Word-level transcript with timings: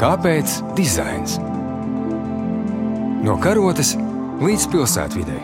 Kāpēc 0.00 0.52
dizains? 0.78 1.34
No 3.20 3.34
karotes 3.36 3.90
līdz 4.40 4.62
pilsētvidai. 4.72 5.40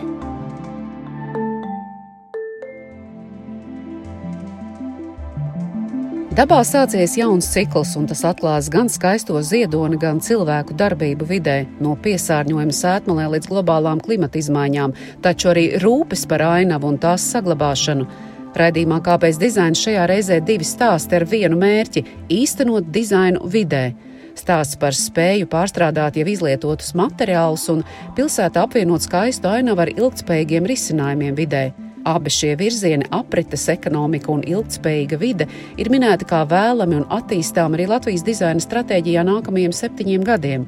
Dabā 6.39 6.57
sācies 6.65 7.13
jauns 7.19 7.51
cikls, 7.53 7.91
un 8.01 8.09
tas 8.09 8.25
atklās 8.25 8.71
gan 8.73 8.89
skaisto 8.89 9.37
ziedoni, 9.45 10.01
gan 10.01 10.23
cilvēku 10.25 10.73
darbību 10.81 11.29
vidē, 11.29 11.59
no 11.77 11.93
piesārņojuma 11.93 12.79
sētmalē 12.79 13.29
līdz 13.35 13.51
globālām 13.53 14.01
klimata 14.01 14.41
izmaiņām, 14.41 14.97
taču 15.21 15.53
arī 15.53 15.67
rūpes 15.85 16.25
par 16.25 16.47
ainavu 16.49 16.89
un 16.89 16.97
tās 17.05 17.29
saglabāšanu. 17.29 18.09
Raidījumā 18.57 19.03
Kāpēc 19.05 19.37
dizains 19.37 19.85
šajā 19.85 20.09
reizē 20.09 20.41
divi 20.41 20.65
stāsti 20.65 21.21
ar 21.21 21.29
vienu 21.29 21.61
mērķi- 21.61 22.05
īstenot 22.41 22.89
dizainu 22.89 23.45
vidē. 23.45 23.93
Stāsts 24.37 24.77
par 24.77 24.93
spēju 24.93 25.47
pārstrādāt 25.49 26.19
jau 26.19 26.27
izlietotus 26.29 26.93
materiālus 26.97 27.65
un 27.73 27.83
pilsētā 28.17 28.67
apvienot 28.67 29.05
skaistu 29.05 29.49
ainavu 29.49 29.81
ar 29.85 29.91
ilgspējīgiem 29.95 30.67
risinājumiem 30.69 31.37
vidē. 31.37 31.63
Abi 32.07 32.31
šie 32.31 32.53
virzieni, 32.59 33.07
aprites 33.11 33.65
ekonomika 33.73 34.31
un 34.31 34.45
ilgspējīga 34.47 35.17
vide, 35.19 35.47
ir 35.75 35.89
minēti 35.91 36.27
kā 36.29 36.43
vēlami 36.47 37.01
un 37.01 37.07
attīstām 37.17 37.75
arī 37.75 37.89
Latvijas 37.89 38.23
dizaina 38.27 38.63
stratēģijā 38.63 39.25
nākamajiem 39.27 39.73
septiņiem 39.75 40.27
gadiem. 40.29 40.67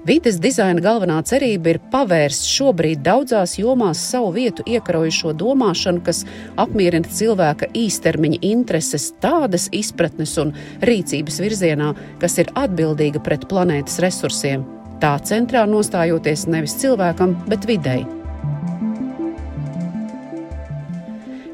Vides 0.00 0.38
dizaina 0.40 0.80
galvenā 0.80 1.18
cerība 1.28 1.74
ir 1.74 1.78
pavērst 1.92 2.46
šobrīd 2.48 3.02
daudzās 3.04 3.58
jomās 3.60 4.00
savu 4.00 4.30
vietu 4.32 4.64
iekarojušo 4.64 5.34
domāšanu, 5.36 6.00
kas 6.06 6.22
apmierina 6.56 7.04
cilvēka 7.04 7.68
īstermiņa 7.76 8.38
intereses, 8.48 9.10
tādas 9.20 9.68
izpratnes 9.76 10.32
un 10.40 10.54
rīcības 10.88 11.40
virzienā, 11.44 11.90
kas 12.22 12.38
ir 12.40 12.48
atbildīga 12.56 13.20
pret 13.26 13.44
planētas 13.50 14.00
resursiem. 14.00 14.64
Tā 15.04 15.18
centrā 15.28 15.66
nostājoties 15.68 16.46
nevis 16.48 16.78
cilvēkam, 16.80 17.36
bet 17.52 17.68
videi. 17.68 18.19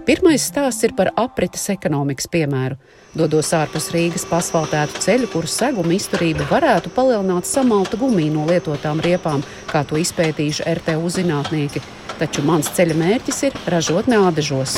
Pirmais 0.07 0.39
stāsts 0.39 0.85
ir 0.87 0.93
par 0.95 1.09
aprites 1.19 1.65
ekonomikas 1.73 2.29
piemēru. 2.31 2.77
Dodos 3.19 3.49
ārpus 3.59 3.89
Rīgas 3.91 4.23
pa 4.31 4.39
asfaltētu 4.39 5.01
ceļu, 5.03 5.27
kuru 5.33 5.51
seguma 5.51 5.97
izturība 5.97 6.47
varētu 6.47 6.93
palielināt 6.95 7.49
samalta 7.51 7.99
gumiju 7.99 8.37
no 8.37 8.45
lietotām 8.47 9.03
riepām, 9.03 9.43
kā 9.67 9.83
to 9.83 9.99
izpētījuši 9.99 10.69
RTU 10.77 11.11
zinātnieki. 11.11 11.83
Taču 12.21 12.45
mans 12.47 12.71
ceļa 12.77 12.95
mērķis 13.01 13.43
ir 13.49 13.59
ražotne 13.75 14.21
ādažos. 14.29 14.77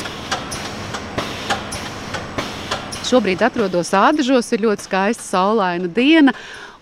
Šobrīd 3.04 3.44
atrodos 3.44 3.92
ādažos, 3.92 4.48
ir 4.56 4.64
ļoti 4.64 4.88
skaista 4.88 5.28
saulaina 5.28 5.92
diena 5.92 6.32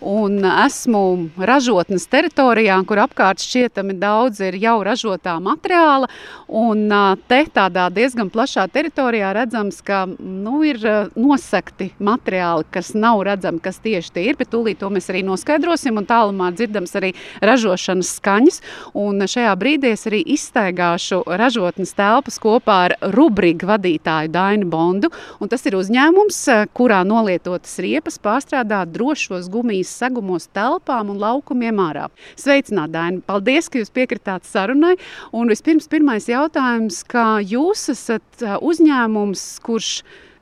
un 0.07 0.39
esmu 0.45 1.03
ražotnes 1.37 2.07
teritorijā, 2.11 2.77
kur 2.87 3.01
apkārt 3.03 3.43
šķietami 3.43 3.97
daudz 3.99 4.41
ir 4.47 4.57
jau 4.63 4.79
ražotā 4.87 5.35
materiāla. 5.43 6.07
Un 6.47 6.87
te 7.27 7.41
tādā 7.51 7.89
diezgan 7.91 8.31
plašā 8.31 8.69
teritorijā 8.71 9.33
redzams, 9.35 9.81
ka 9.83 10.05
nu, 10.07 10.61
ir 10.67 10.79
nosakti 11.19 11.91
materiāli, 11.99 12.69
kas 12.71 12.93
nav 12.95 13.25
redzami, 13.27 13.59
kas 13.65 13.81
tieši 13.83 14.15
tie 14.15 14.29
ir, 14.31 14.39
bet 14.39 14.53
tūlīt 14.55 14.79
to 14.83 14.91
mēs 14.95 15.11
arī 15.11 15.25
noskaidrosim. 15.27 15.99
Tālumā 16.07 16.53
dzirdams 16.55 16.93
arī 16.99 17.13
ražošanas 17.43 18.13
skaņas. 18.21 18.61
Un 19.01 19.25
šajā 19.27 19.55
brīdī 19.59 19.91
es 19.97 20.07
arī 20.07 20.21
izstaigāšu 20.37 21.23
ražotnes 21.41 21.97
telpas 21.99 22.39
kopā 22.43 22.79
ar 22.91 22.97
rubriku 23.17 23.67
vadītāju 23.73 24.31
Dainu 24.31 24.71
Bondu. 24.71 25.11
Un 25.43 25.51
tas 25.51 25.67
ir 25.67 25.79
uzņēmums, 25.81 26.43
kurā 26.77 27.03
nolietotas 27.09 27.79
riepas 27.83 28.21
pārstrādā 28.23 28.85
drošos 28.87 29.51
gumijas 29.51 29.96
segumos 29.97 30.49
telpām 30.57 31.11
un 31.15 31.21
laukumiem 31.23 31.81
ārā. 31.83 32.07
Sveicināt, 32.39 32.93
Daina! 32.95 33.23
Paldies, 33.27 33.71
ka 33.71 33.81
jūs 33.81 33.93
piekritāt 33.95 34.47
sarunai. 34.49 34.95
Un 35.37 35.51
vispirms 35.53 35.89
pirmais 35.93 36.29
jautājums, 36.31 37.03
kā 37.09 37.41
jūs 37.45 37.89
esat 37.95 38.47
uzņēmums, 38.61 39.49
kurš 39.67 39.91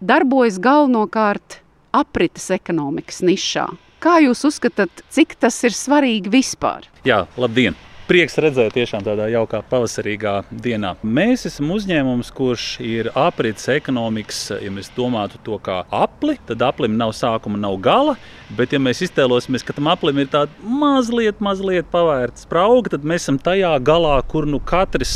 darbojas 0.04 0.60
galvenokārt 0.62 1.60
aprites 1.94 2.50
ekonomikas 2.54 3.22
nišā. 3.24 3.68
Kā 4.04 4.18
jūs 4.20 4.44
uzskatāt, 4.44 5.04
cik 5.14 5.38
tas 5.40 5.56
ir 5.64 5.72
svarīgi 5.72 6.32
vispār? 6.34 6.90
Jā, 7.08 7.24
labdien! 7.40 7.78
Prieks 8.04 8.34
redzēt, 8.36 8.74
tiešām 8.76 9.00
tādā 9.00 9.30
jaukā 9.32 9.62
pavasarīgā 9.64 10.34
dienā. 10.52 10.90
Mēs 11.00 11.46
esam 11.48 11.70
uzņēmums, 11.72 12.28
kurš 12.36 12.64
ir 12.84 13.06
aprits 13.16 13.64
ekonomikas. 13.72 14.42
Ja 14.60 14.68
mēs 14.68 14.90
domātu 14.92 15.40
to 15.46 15.56
kā 15.64 15.78
apli, 15.88 16.34
tad 16.44 16.60
aplim 16.66 16.98
nav 17.00 17.14
sākuma, 17.16 17.56
nav 17.62 17.78
gala. 17.80 18.18
Bet, 18.58 18.74
ja 18.76 18.80
mēs 18.84 19.00
iztēlosimies, 19.06 19.64
ka 19.64 19.72
tam 19.72 19.88
aplim 19.88 20.20
ir 20.20 20.28
tāda 20.34 20.52
mazliet, 20.68 21.40
mazliet 21.40 21.88
pavērta 21.94 22.44
sprauga, 22.44 22.92
tad 22.92 23.08
mēs 23.08 23.24
esam 23.24 23.40
tajā 23.40 23.72
galā, 23.80 24.18
kur 24.28 24.44
nu 24.44 24.60
katrs 24.60 25.14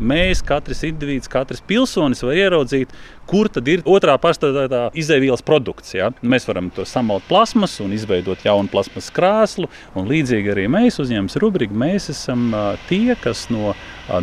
mēs, 0.00 0.40
katrs 0.48 0.80
indivīds, 0.88 1.28
katrs 1.28 1.60
pilsonis 1.68 2.24
var 2.24 2.40
ieraudzīt, 2.40 2.96
kur 3.30 3.48
tad 3.52 3.68
ir 3.70 3.84
otrā 3.88 4.16
pārstāvētā 4.20 4.88
izēvielas 4.98 5.44
produkts. 5.46 5.94
Ja? 5.96 6.10
Mēs 6.22 6.48
varam 6.48 6.70
to 6.74 6.86
samalt 6.88 7.26
plasmas 7.28 7.76
un 7.84 7.94
izveidot 7.96 8.44
jaunu 8.46 8.70
plasmas 8.72 9.10
krāslu. 9.14 9.70
Līdzīgi 9.94 10.52
arī 10.54 10.66
mēs 10.72 11.00
uzņēmums 11.02 11.38
rubriku. 11.42 11.76
Mēs 11.84 12.10
esam 12.12 12.50
tie, 12.88 13.16
kas 13.20 13.46
no 13.52 13.74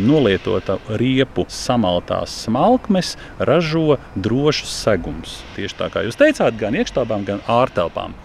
nolietota 0.02 0.78
riepu 1.00 1.46
samaltās 1.52 2.42
smalkmes 2.46 3.16
ražo 3.38 3.98
drošus 4.14 4.72
segumus. 4.84 5.40
Tieši 5.56 5.78
tā 5.78 5.90
kā 5.92 6.06
jūs 6.06 6.18
teicāt, 6.20 6.56
gan 6.60 6.78
iekštelpām, 6.78 7.26
gan 7.28 7.44
ārtelpām. 7.50 8.16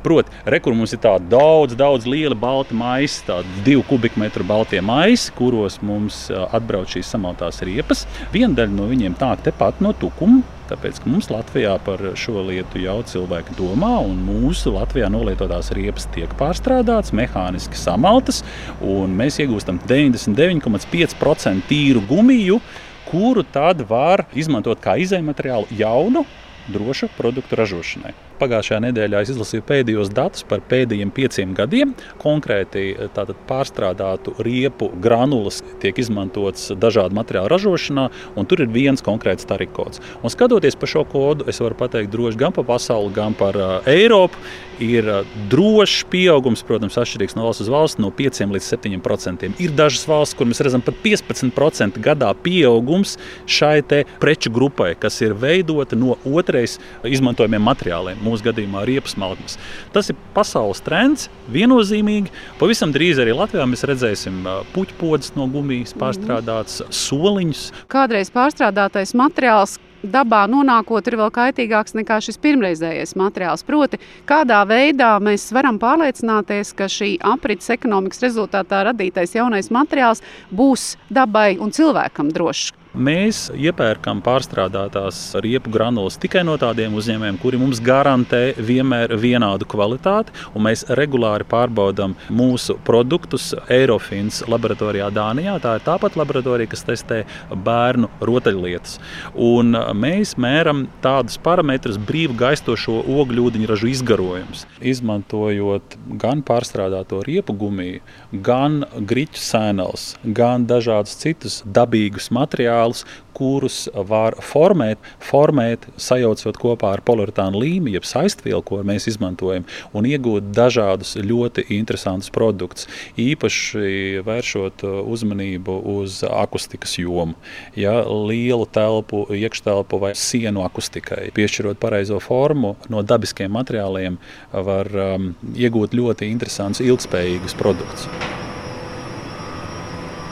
Proti, 0.00 0.32
rekur 0.48 0.72
mums 0.72 0.94
ir 0.96 1.00
tādi 1.04 1.28
daudz, 1.28 1.74
daudz 1.76 2.06
lieli 2.08 2.36
balti 2.38 2.76
maisi, 2.76 3.20
tādi 3.26 3.64
divu 3.66 3.82
kubikmetru 3.84 4.46
balti 4.48 4.80
maisi, 4.80 5.28
kuros 5.36 5.76
mums 5.84 6.22
atbrauc 6.30 6.88
šīs 6.88 7.10
samaltās 7.12 7.60
riepas. 7.66 8.06
Viena 8.32 8.56
daļa 8.56 8.72
no 8.78 8.88
viņiem 8.88 9.18
nāk 9.20 9.44
tepat 9.44 9.82
no 9.84 9.92
tukuma. 9.92 10.40
Tāpēc 10.70 11.00
mums 11.02 11.26
Latvijā 11.32 11.74
par 11.82 12.00
šo 12.14 12.44
lietu 12.46 12.78
jau 12.78 13.00
cilvēki 13.10 13.56
domā, 13.58 13.96
un 14.06 14.22
mūsu 14.22 14.70
Latvijā 14.76 15.10
nolietotās 15.10 15.72
riepas 15.76 16.06
tiek 16.14 16.30
pārstrādātas, 16.38 17.10
mehāniski 17.18 17.76
samaltas, 17.76 18.44
un 18.78 19.18
mēs 19.18 19.40
iegūstam 19.42 19.82
99,5% 19.90 21.66
tīru 21.68 22.06
gumiju, 22.08 22.62
kuru 23.10 23.42
tad 23.42 23.82
var 23.90 24.24
izmantot 24.38 24.80
kā 24.80 24.94
izējumateriālu 25.02 25.66
jaunu, 25.82 26.24
drošu 26.70 27.10
produktu 27.18 27.58
ražošanai. 27.58 28.29
Pagājušajā 28.40 28.78
nedēļā 28.86 29.20
es 29.20 29.30
izlasīju 29.34 29.64
pēdējos 29.68 30.10
datus 30.16 30.46
par 30.48 30.62
pēdējiem 30.70 31.10
pieciem 31.12 31.50
gadiem. 31.58 31.92
Konkrēti 32.22 32.94
tātad 33.12 33.36
pārstrādātu 33.48 34.32
riepu 34.40 34.88
granulas 35.04 35.58
tiek 35.82 35.98
izmantotas 36.00 36.70
dažādu 36.80 37.18
materiālu 37.18 37.50
ražošanā, 37.52 38.06
un 38.40 38.48
tur 38.48 38.64
ir 38.64 38.72
viens 38.72 39.04
konkrēts 39.04 39.44
tarikods. 39.48 40.00
Un 40.24 40.32
skatoties 40.32 40.78
pa 40.80 40.88
šo 40.88 41.04
kodu, 41.10 41.44
es 41.52 41.60
varu 41.60 41.76
pateikt 41.82 42.14
droši 42.14 42.40
gan 42.40 42.56
par 42.56 42.64
pasauli, 42.70 43.12
gan 43.12 43.36
par 43.36 43.60
uh, 43.60 43.76
Eiropu. 43.90 44.40
Ir 44.80 45.04
uh, 45.04 45.34
drošs 45.52 46.06
pieaugums, 46.08 46.62
protams, 46.64 46.96
atšķirīgs 46.96 47.36
no 47.36 47.44
valsts 47.44 47.66
uz 47.66 47.68
valsts, 47.68 48.00
no 48.00 48.08
5 48.16 48.46
līdz 48.54 48.70
7 48.72 49.02
procentiem. 49.04 49.52
Ir 49.60 49.74
dažas 49.76 50.06
valsts, 50.08 50.38
kur 50.38 50.48
mēs 50.48 50.62
redzam 50.64 50.80
pat 50.80 50.96
15% 51.04 52.00
gadā 52.00 52.32
pieaugums 52.40 53.18
šai 53.44 53.82
preču 54.22 54.48
grupai, 54.54 54.94
kas 54.96 55.20
ir 55.20 55.36
veidota 55.36 55.98
no 56.00 56.16
otrais 56.24 56.78
izmantojamiem 57.04 57.68
materiāliem 57.68 58.29
mūsu 58.30 58.46
gadījumā 58.46 58.86
riepas 58.88 59.18
malkmes. 59.20 59.58
Tas 59.94 60.08
ir 60.12 60.18
pasaules 60.36 60.80
trends, 60.86 61.28
viennozīmīgi. 61.52 62.32
Pavisam 62.62 62.94
drīz 62.94 63.20
arī 63.22 63.34
Latvijā 63.36 63.66
mēs 63.68 63.84
redzēsim 63.90 64.40
puķu 64.74 64.98
podas 65.02 65.34
no 65.36 65.50
gumijas 65.50 65.94
pārstrādātas, 65.98 66.80
soliņus. 66.94 67.68
Kādreiz 67.90 68.32
pārstrādātais 68.34 69.16
materiāls 69.18 69.78
dabā 70.02 70.46
nonākot, 70.48 71.06
ir 71.06 71.18
vēl 71.20 71.30
kaitīgāks 71.34 71.96
nekā 71.98 72.20
šis 72.24 72.40
pirmreizējais 72.40 73.16
materiāls. 73.20 73.64
Proti, 73.66 74.00
kādā 74.28 74.62
veidā 74.68 75.12
mēs 75.22 75.50
varam 75.54 75.80
pārliecināties, 75.82 76.72
ka 76.76 76.88
šī 76.90 77.14
aprits 77.34 77.72
ekonomikas 77.76 78.24
rezultātā 78.24 78.84
radītais 78.90 79.36
jaunais 79.36 79.70
materiāls 79.74 80.24
būs 80.50 80.94
dabai 81.12 81.54
un 81.60 81.74
cilvēkam 81.74 82.32
drošs. 82.32 82.79
Mēs 82.90 83.44
iepērkam 83.54 84.18
pārstrādātās 84.26 85.36
riepu 85.38 85.70
granulas 85.70 86.16
tikai 86.18 86.40
no 86.42 86.56
tādiem 86.58 86.96
uzņēmējiem, 86.98 87.36
kuri 87.38 87.58
mums 87.60 87.78
garantē 87.86 88.56
vienmēr 88.58 89.14
vienādu 89.14 89.68
kvalitāti. 89.70 90.34
Mēs 90.58 90.82
regulāri 90.98 91.46
pārbaudām 91.46 92.16
mūsu 92.34 92.74
produktus 92.82 93.52
Eirofins 93.70 94.40
laboratorijā 94.50 95.06
Dānijā. 95.14 95.54
Tā 95.62 95.76
ir 95.78 95.84
tāpat 95.86 96.18
laboratorija, 96.18 96.72
kas 96.72 96.82
testē 96.88 97.20
bērnu 97.54 98.10
rotaļlietas. 98.26 98.98
Un 99.38 99.78
mēs 99.94 100.34
mēram 100.34 100.88
tādus 101.04 101.38
parametrus 101.38 102.00
brīvu 102.10 102.34
gaistošo 102.42 103.04
ogļūdeņražu 103.06 103.92
izgarojumus. 103.92 104.66
Izmantojot 104.82 105.94
gan 106.18 106.42
pārstrādāto 106.42 107.22
riepu 107.22 107.54
gumiju, 107.62 108.02
gan 108.34 108.82
griķu 108.98 109.46
sēnels, 109.46 110.10
gan 110.26 110.66
dažādus 110.66 111.14
citus 111.22 111.62
dabīgus 111.70 112.32
materiālus 112.34 112.79
materiālus, 112.80 113.04
kurus 113.32 113.88
var 113.94 114.34
formēt, 114.42 114.98
formēt 115.22 115.86
sajaucot 115.96 116.58
kopā 116.60 116.94
ar 116.96 117.00
poliuretānu 117.06 117.60
līmi, 117.62 117.94
jeb 117.94 118.04
saistvielu, 118.04 118.62
ko 118.62 118.82
mēs 118.84 119.08
izmantojam, 119.08 119.64
un 119.94 120.04
iegūt 120.04 120.50
dažādus 120.52 121.16
ļoti 121.16 121.64
interesantus 121.70 122.30
produktus. 122.30 122.88
Īpaši 123.16 124.20
vēršot 124.26 124.84
uzmanību 124.84 125.78
uz 126.00 126.22
akustikas 126.24 126.98
jomu, 126.98 127.34
ja, 127.76 128.02
lielu 128.04 128.66
telpu, 128.66 129.24
iekštelpu 129.30 130.00
vai 130.02 130.12
sienu 130.14 130.64
akustikai. 130.66 131.30
Piešķirot 131.32 131.80
pareizo 131.80 132.20
formu 132.20 132.76
no 132.90 133.02
dabiskiem 133.02 133.52
materiāliem, 133.54 134.18
var 134.52 134.90
um, 134.90 135.32
iegūt 135.54 135.96
ļoti 135.96 136.28
interesantus, 136.30 136.84
ilgspējīgus 136.84 137.56
produktus. 137.56 138.10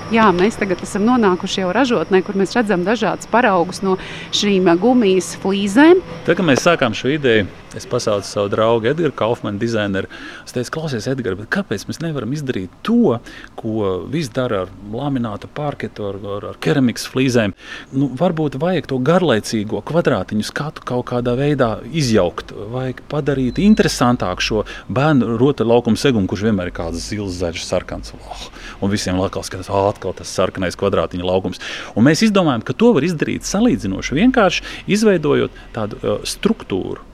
Jā, 0.08 0.30
mēs 0.32 0.56
tagad 0.56 0.80
esam 0.80 1.02
nonākuši 1.04 1.60
jau 1.60 1.72
ražotnē, 1.76 2.22
kur 2.24 2.36
mēs 2.40 2.54
redzam 2.56 2.80
dažādus 2.86 3.28
paraugus 3.28 3.82
no 3.84 3.98
šīm 4.32 4.70
gumijas 4.80 5.34
flīzēm. 5.42 6.00
Tad, 6.24 6.38
kad 6.38 6.46
mēs 6.48 6.64
sākām 6.64 6.96
šo 6.96 7.10
ideju, 7.12 7.44
es 7.76 7.86
pasaucu 7.88 8.26
savu 8.26 8.48
draugu 8.52 8.88
Edgars 8.92 9.16
Kaufmanu, 9.18 9.60
dizaineru. 9.60 10.08
Es 10.46 10.54
teicu, 10.56 10.72
klausies, 10.78 11.08
Edgars, 11.10 11.40
kāpēc 11.52 11.84
mēs 11.88 12.00
nevaram 12.02 12.32
izdarīt 12.36 12.72
to, 12.86 13.18
ko 13.58 13.90
viss 14.10 14.32
dara 14.34 14.64
ar 14.64 14.72
laminātu 14.92 15.50
parketu, 15.54 16.08
ar, 16.08 16.20
ar, 16.36 16.48
ar 16.52 16.60
keramikas 16.64 17.06
flīzēm? 17.10 17.54
Nu, 17.92 18.10
varbūt 18.18 18.58
vajag 18.60 18.88
to 18.90 19.00
garlaicīgo 19.04 19.82
kvadrātiņu 19.88 20.46
skatu 20.48 20.84
kaut 20.88 21.08
kādā 21.12 21.34
veidā 21.38 21.70
izjaukt, 21.92 22.54
vajag 22.72 23.02
padarīt 23.10 23.60
interesantāku 23.62 24.44
šo 24.48 24.64
bērnu 24.92 25.36
rotaļlaukumu 25.40 26.00
segumu, 26.00 26.30
kurš 26.30 26.46
vienmēr 26.48 26.72
ir 26.72 26.76
kāds 26.78 27.08
zils, 27.10 27.36
zaļš, 27.40 27.64
sarkans. 27.68 28.14
Oh, 28.18 28.46
un 28.84 28.92
visiem 28.92 29.18
likās, 29.20 29.50
ka 29.50 29.60
tas 29.60 29.70
oh, 29.72 29.88
atkal 29.90 30.16
tas 30.16 30.32
sarkanais 30.32 30.78
kvadrātiņa 30.78 31.26
laukums. 31.26 31.62
Un 31.98 32.06
mēs 32.08 32.24
izdomājām, 32.26 32.64
ka 32.66 32.76
to 32.78 32.92
var 32.96 33.06
izdarīt 33.06 33.46
salīdzinoši 33.48 34.18
vienkārši, 34.18 34.66
izveidojot 34.96 35.62
tādu 35.76 36.00
uh, 36.00 36.18
struktūru, 36.28 37.04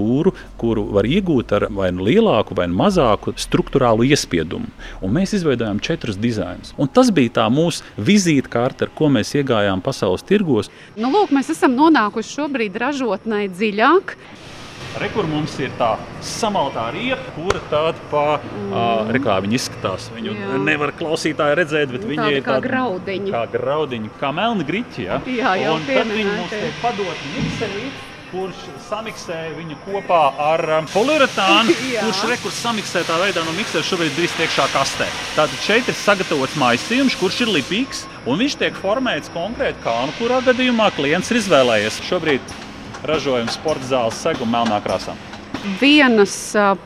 tekstūru, 0.00 0.32
kuru 0.58 0.84
var 0.92 1.04
iegūt 1.04 1.52
ar 1.52 1.68
vai 1.70 1.90
nu 1.92 2.04
lielāku 2.04 2.54
vai 2.56 2.68
nu 2.68 2.76
mazāku 2.76 3.34
struktūrālu 3.36 4.08
iespiedumu. 4.08 4.68
Un 5.02 5.12
mēs 5.12 5.34
izveidojām 5.34 5.80
četrus 5.80 6.16
dizainus. 6.16 6.74
Un 6.78 6.88
tas 6.88 7.10
bija 7.10 7.30
tā 7.42 7.48
mūsu 7.50 7.82
vizītkarte, 7.96 8.86
ar 8.86 8.90
ko 8.94 9.08
mēs 9.08 9.34
iegājām 9.34 9.80
pasaules 9.80 10.22
tirgos. 10.22 10.70
Nu, 10.96 11.10
lūk, 11.10 11.30
mēs 11.32 11.50
esam 11.50 11.76
nonākuši 11.76 12.36
šobrīd 12.36 12.76
ražotnē 12.76 13.48
dziļāk. 13.50 14.16
Rekur 14.98 15.22
mums 15.28 15.52
ir 15.62 15.70
tā 15.78 15.92
samaltā 16.24 16.88
riepa, 16.90 17.30
kura 17.36 17.60
tāda 17.70 18.00
pa, 18.10 18.40
mm. 18.40 18.72
uh, 18.72 19.10
rekā 19.14 19.36
viņa 19.44 19.54
izskatās. 19.54 20.08
Viņu 20.16 20.34
jā. 20.34 20.56
nevar 20.66 20.90
klausītāji 20.98 21.58
redzēt, 21.60 21.92
bet 21.94 22.08
viņi 22.10 22.40
ir 22.40 22.42
kā 22.42 22.56
graudiņi. 22.64 23.30
Kā 23.30 23.44
graudiņi, 23.52 24.10
kā 24.18 24.32
melni 24.34 24.66
griķi. 24.66 25.06
Ja? 25.06 25.20
Jā, 25.30 25.54
jau 25.62 25.76
Un 25.78 25.86
tad 25.86 26.10
viņi 26.10 26.32
mums 26.32 26.56
tiek 26.56 26.80
padoti 26.82 27.34
mikserī, 27.36 27.84
kurš 28.30 28.58
samiksē 28.86 29.38
viņu 29.56 29.76
kopā 29.84 30.20
ar 30.40 30.62
um, 30.78 30.88
poliuretānu, 30.92 31.74
kurš 32.02 32.22
rekurs 32.30 32.60
samiksē 32.62 33.02
tā 33.08 33.18
veidā 33.22 33.42
no 33.46 33.54
miksera 33.56 33.84
šobrīd 33.86 34.14
drīz 34.18 34.36
tiekšā 34.38 34.68
kastē. 34.74 35.08
Tātad 35.36 35.58
šeit 35.64 35.90
ir 35.90 35.98
sagatavots 35.98 36.56
maisījums, 36.60 37.18
kurš 37.20 37.42
ir 37.46 37.52
lipīgs, 37.58 38.04
un 38.26 38.40
viņš 38.40 38.58
tiek 38.62 38.78
formēts 38.82 39.32
konkrēti 39.34 39.82
kā, 39.84 39.96
nu 40.06 40.14
kurā 40.20 40.40
gadījumā 40.46 40.90
klients 40.96 41.32
ir 41.32 41.40
izvēlējies. 41.42 42.00
Šobrīd 42.06 42.54
ražojam 43.10 43.50
sporta 43.50 43.90
zāles 43.90 44.22
segumu 44.22 44.54
melnā 44.54 44.80
krāsā. 44.84 45.16
Vienas 45.80 46.34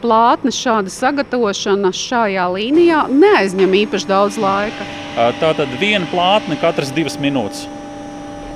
plātnes 0.02 0.56
šāda 0.58 0.90
sagatavošana 0.90 1.92
šajā 1.94 2.48
līnijā 2.56 3.04
neaizņem 3.12 3.76
īpaši 3.84 4.10
daudz 4.10 4.40
laika. 4.42 4.88
Tā 5.14 5.52
tad 5.54 5.78
viena 5.78 6.08
plātne 6.10 6.58
katras 6.58 6.90
divas 6.94 7.14
minūtes 7.22 7.68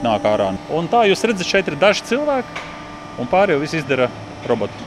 nāk 0.02 0.26
ārā. 0.26 0.52
Un 0.75 0.88
tā 0.91 1.05
jūs 1.08 1.25
redzat, 1.26 1.46
šeit 1.46 1.70
ir 1.70 1.79
daži 1.79 2.06
cilvēki, 2.11 2.67
un 3.19 3.29
pārējo 3.31 3.61
viss 3.62 3.79
izdara 3.79 4.09
roboti. 4.49 4.87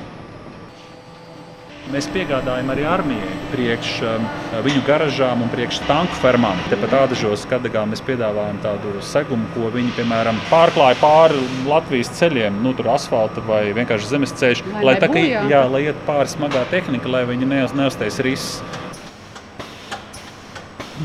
Mēs 1.91 2.05
piegādājam 2.13 2.69
arī 2.71 2.85
armijai, 2.87 3.31
priekš 3.51 3.89
um, 4.07 4.27
viņu 4.63 4.83
garažām 4.87 5.41
un 5.43 5.49
priekš 5.51 5.81
tanku 5.89 6.15
fermām. 6.21 6.59
Tepat 6.71 6.93
Ādažos, 7.01 7.43
Kadagā 7.51 7.81
mēs 7.89 8.03
piedāvājam 8.07 8.61
tādu 8.63 8.93
segumu, 9.03 9.49
ko 9.55 9.67
viņi, 9.73 9.91
piemēram, 9.97 10.39
pārklāja 10.47 10.95
pāri 11.01 11.41
Latvijas 11.67 12.13
ceļiem, 12.15 12.61
nu, 12.63 12.71
tur 12.77 12.93
asfalta 12.93 13.43
vai 13.43 13.65
vienkārši 13.75 14.07
zemes 14.13 14.31
ceļš, 14.39 14.63
lai, 14.77 14.85
lai, 14.87 14.95
tā, 15.03 15.09
ka, 15.11 15.25
jā, 15.51 15.65
lai 15.73 15.83
iet 15.89 15.99
pāri 16.07 16.31
smagā 16.31 16.63
tehnika, 16.71 17.11
lai 17.11 17.25
viņi 17.33 17.49
neuztais 17.49 18.21
risks 18.23 18.61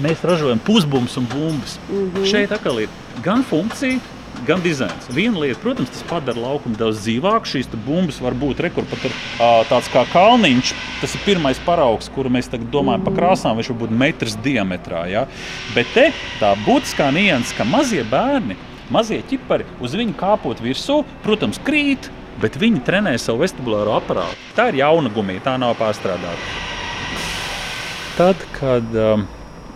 mēs 0.02 0.22
ražojam 0.28 0.60
pusbumbas 0.60 1.16
un 1.16 1.26
bumbas. 1.30 1.78
Mm 1.88 2.10
-hmm. 2.10 2.30
Šeit 2.30 2.52
atkal 2.52 2.80
ir 2.80 2.88
gan 3.24 3.44
funkcija, 3.44 3.98
gan 4.46 4.60
dizains. 4.64 5.08
Viena 5.12 5.40
lieta, 5.40 5.58
protams, 5.62 5.90
tas 5.94 6.04
padara 6.08 6.40
laukumu 6.42 6.76
daudz 6.78 7.00
dzīvāku. 7.04 7.48
Šīs 7.48 7.70
bumbas 7.86 8.18
var 8.22 8.36
būt 8.36 8.60
uh, 8.66 9.62
tāds 9.70 9.88
kā 9.92 10.04
kalniņš. 10.12 10.74
Tas 11.00 11.16
ir 11.16 11.24
pirmais 11.26 11.60
paraugs, 11.64 12.10
kuru 12.12 12.32
mēs 12.32 12.50
domājam 12.50 13.06
par 13.06 13.16
krāsām. 13.16 13.56
Viņš 13.56 13.72
var 13.72 13.80
būt 13.84 13.96
metrs 14.04 14.36
diametrā. 14.44 15.06
Ja? 15.10 15.26
Bet 15.74 15.90
te 15.94 16.10
tā 16.40 16.54
būtiskā 16.66 17.10
nianses, 17.14 17.54
ka 17.56 17.64
mazie 17.64 18.04
bērni, 18.04 18.58
mazie 18.90 19.22
ķipari 19.26 19.66
uz 19.80 19.96
viņu 19.96 20.16
kāpot 20.20 20.60
virsū, 20.62 21.02
protams, 21.24 21.60
krīt. 21.64 22.10
Bet 22.40 22.58
viņi 22.60 22.82
trenē 22.84 23.14
savu 23.16 23.46
vestibulāro 23.46 23.94
aparātu. 23.96 24.36
Tā 24.56 24.68
ir 24.68 24.82
jauna 24.82 25.08
gumija, 25.12 25.40
tā 25.46 25.54
nav 25.60 25.72
pārstrādāta. 25.80 26.64
Tad, 28.16 28.42
kad 28.56 28.92
um, 28.96 29.24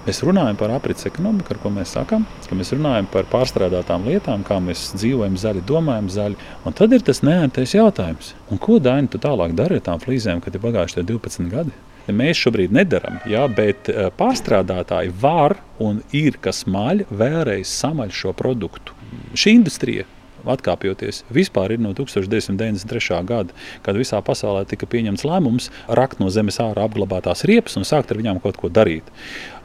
Mēs 0.07 0.23
runājam 0.25 0.57
par 0.57 0.73
aprits 0.73 1.05
ekonomiku, 1.11 1.53
ar 1.53 1.59
ko 1.61 1.71
mēs 1.75 1.91
sakām, 1.93 2.23
ka 2.49 2.57
mēs 2.57 2.73
runājam 2.73 3.09
par 3.13 3.27
pārstrādātām 3.29 4.07
lietām, 4.09 4.41
kā 4.49 4.57
mēs 4.65 4.87
dzīvojam 4.97 5.37
zaļi, 5.41 5.65
domājam 5.69 6.09
zaļi. 6.15 6.39
Un 6.65 6.77
tad 6.79 6.95
ir 6.97 7.05
tas 7.05 7.21
neērtais 7.27 7.75
jautājums, 7.77 8.33
un 8.49 8.61
ko 8.63 8.79
Daini 8.81 9.13
tu 9.13 9.21
tālāk 9.21 9.53
dari 9.59 9.77
ar 9.77 9.85
tām 9.91 10.01
flīzēm, 10.01 10.41
kad 10.41 10.57
ir 10.57 10.65
pagājuši 10.65 11.05
12 11.05 11.53
gadi? 11.53 11.75
Mēs 12.11 12.41
šobrīd 12.41 12.73
nedarām, 12.75 13.21
jā, 13.29 13.45
bet 13.53 13.91
eh, 13.93 14.09
pārstrādātāji 14.17 15.13
var 15.21 15.59
un 15.85 16.01
ir, 16.17 16.41
kas 16.43 16.65
maļ, 16.65 17.05
vēlreiz 17.13 17.69
samaļ 17.69 18.17
šo 18.23 18.33
produktu. 18.41 18.97
Šī 19.37 19.59
industrija 19.59 20.09
atkāpjoties, 20.45 21.25
vispār 21.35 21.77
ir 21.77 21.83
no 21.83 21.93
1993. 21.97 23.21
gada, 23.29 23.57
kad 23.87 23.99
visā 23.99 24.21
pasaulē 24.25 24.67
tika 24.71 24.89
pieņemts 24.91 25.27
lēmums 25.27 25.71
rakt 25.89 26.21
no 26.23 26.31
zemes 26.33 26.61
ārā 26.63 26.87
apglabātās 26.89 27.45
riepas 27.49 27.79
un 27.81 27.89
sākt 27.89 28.13
ar 28.13 28.21
viņām 28.21 28.43
kaut 28.45 28.61
ko 28.61 28.73
darīt. 28.73 29.09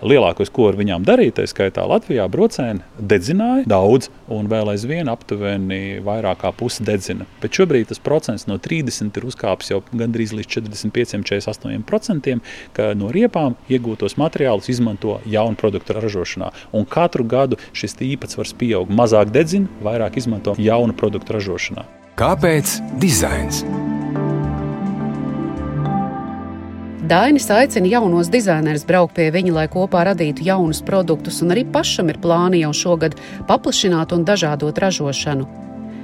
Lielākais, 0.06 0.51
ko 0.54 0.68
ar 0.69 0.75
viņām 0.77 1.06
darīt, 1.07 1.38
tā 1.38 1.45
skaitā 1.48 1.86
Latvijā, 1.88 2.25
brocēni 2.30 2.83
dedzināja 3.00 3.63
daudz, 3.69 4.10
un 4.30 4.50
vēl 4.51 4.74
aizvien 4.74 5.08
aptuveni 5.10 6.01
vairāk 6.05 6.41
kā 6.44 6.51
pusi 6.55 6.84
dedzina. 6.86 7.25
Bet 7.41 7.55
šobrīd 7.55 7.89
tas 7.89 8.01
procents 8.03 8.46
no 8.50 8.58
30 8.62 9.15
ir 9.15 9.27
uzkāpis 9.29 9.72
jau 9.72 9.79
gandrīz 9.96 10.34
līdz 10.36 10.51
45, 10.58 11.24
48%, 11.24 12.36
ka 12.75 12.89
no 12.98 13.10
riepām 13.15 13.55
iegūtos 13.72 14.17
materiālus 14.20 14.70
izmanto 14.74 15.20
jaunu 15.25 15.58
produktu 15.60 15.96
ražošanā. 15.96 16.51
Un 16.75 16.86
katru 16.86 17.25
gadu 17.25 17.60
šis 17.74 17.96
īpatsvars 18.03 18.53
pieaug. 18.60 18.91
Mazāk 18.91 19.32
dedzina, 19.34 19.72
vairāk 19.86 20.20
izmanto 20.20 20.58
jaunu 20.65 20.95
produktu 20.98 21.38
ražošanā. 21.38 21.86
Kāpēc 22.15 22.79
dizains? 23.01 23.63
Dainis 27.05 27.45
aicina 27.53 27.86
jaunos 27.86 28.31
dizainerus 28.34 28.86
braukt 28.89 29.13
pie 29.13 29.27
viņa, 29.29 29.51
lai 29.53 29.65
kopā 29.69 30.07
radītu 30.07 30.41
jaunus 30.48 30.79
produktus, 30.81 31.38
un 31.45 31.53
arī 31.53 31.62
pašam 31.69 32.10
ir 32.10 32.17
plāni 32.24 32.63
jau 32.63 32.72
šogad 32.74 33.19
paplašināt 33.45 34.15
un 34.15 34.25
dažādot 34.25 34.81
ražošanu. 34.81 35.45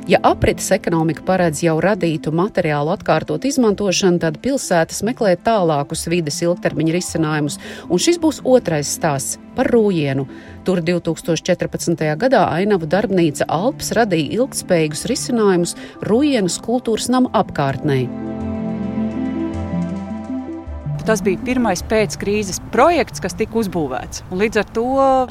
Ja 0.08 0.18
aprites 0.24 0.72
ekonomika 0.74 1.22
paredz 1.26 1.62
jau 1.62 1.76
radītu 1.84 2.32
materiālu 2.34 2.90
atkārtot 2.96 3.46
izmantošanu, 3.46 4.18
tad 4.24 4.40
pilsētas 4.42 5.04
meklē 5.06 5.36
tālākus 5.46 6.08
vides 6.10 6.42
ilgtermiņa 6.42 6.96
risinājumus, 6.96 7.60
un 7.86 8.02
šis 8.02 8.18
būs 8.22 8.42
otrais 8.42 8.90
stāsts 8.98 9.38
par 9.56 9.70
rūjienu. 9.70 10.26
Tur 10.66 10.82
2014. 10.82 12.06
gadā 12.18 12.48
ainavu 12.50 12.90
darbnīca 12.90 13.46
Alps 13.46 13.94
radīja 13.98 14.42
ilgspējīgus 14.42 15.06
risinājumus 15.14 15.78
rūjienas 16.10 16.58
kultūras 16.66 17.12
nama 17.14 17.30
apkārtnē. 17.44 18.02
Tas 21.12 21.20
bija 21.20 21.42
pirmais 21.44 21.82
pēckrīzes 21.92 22.62
projekts, 22.72 23.20
kas 23.20 23.34
tika 23.36 23.58
uzbūvēts. 23.60 24.22
Un 24.32 24.40
līdz 24.40 24.60
ar 24.62 24.70
to 24.72 24.84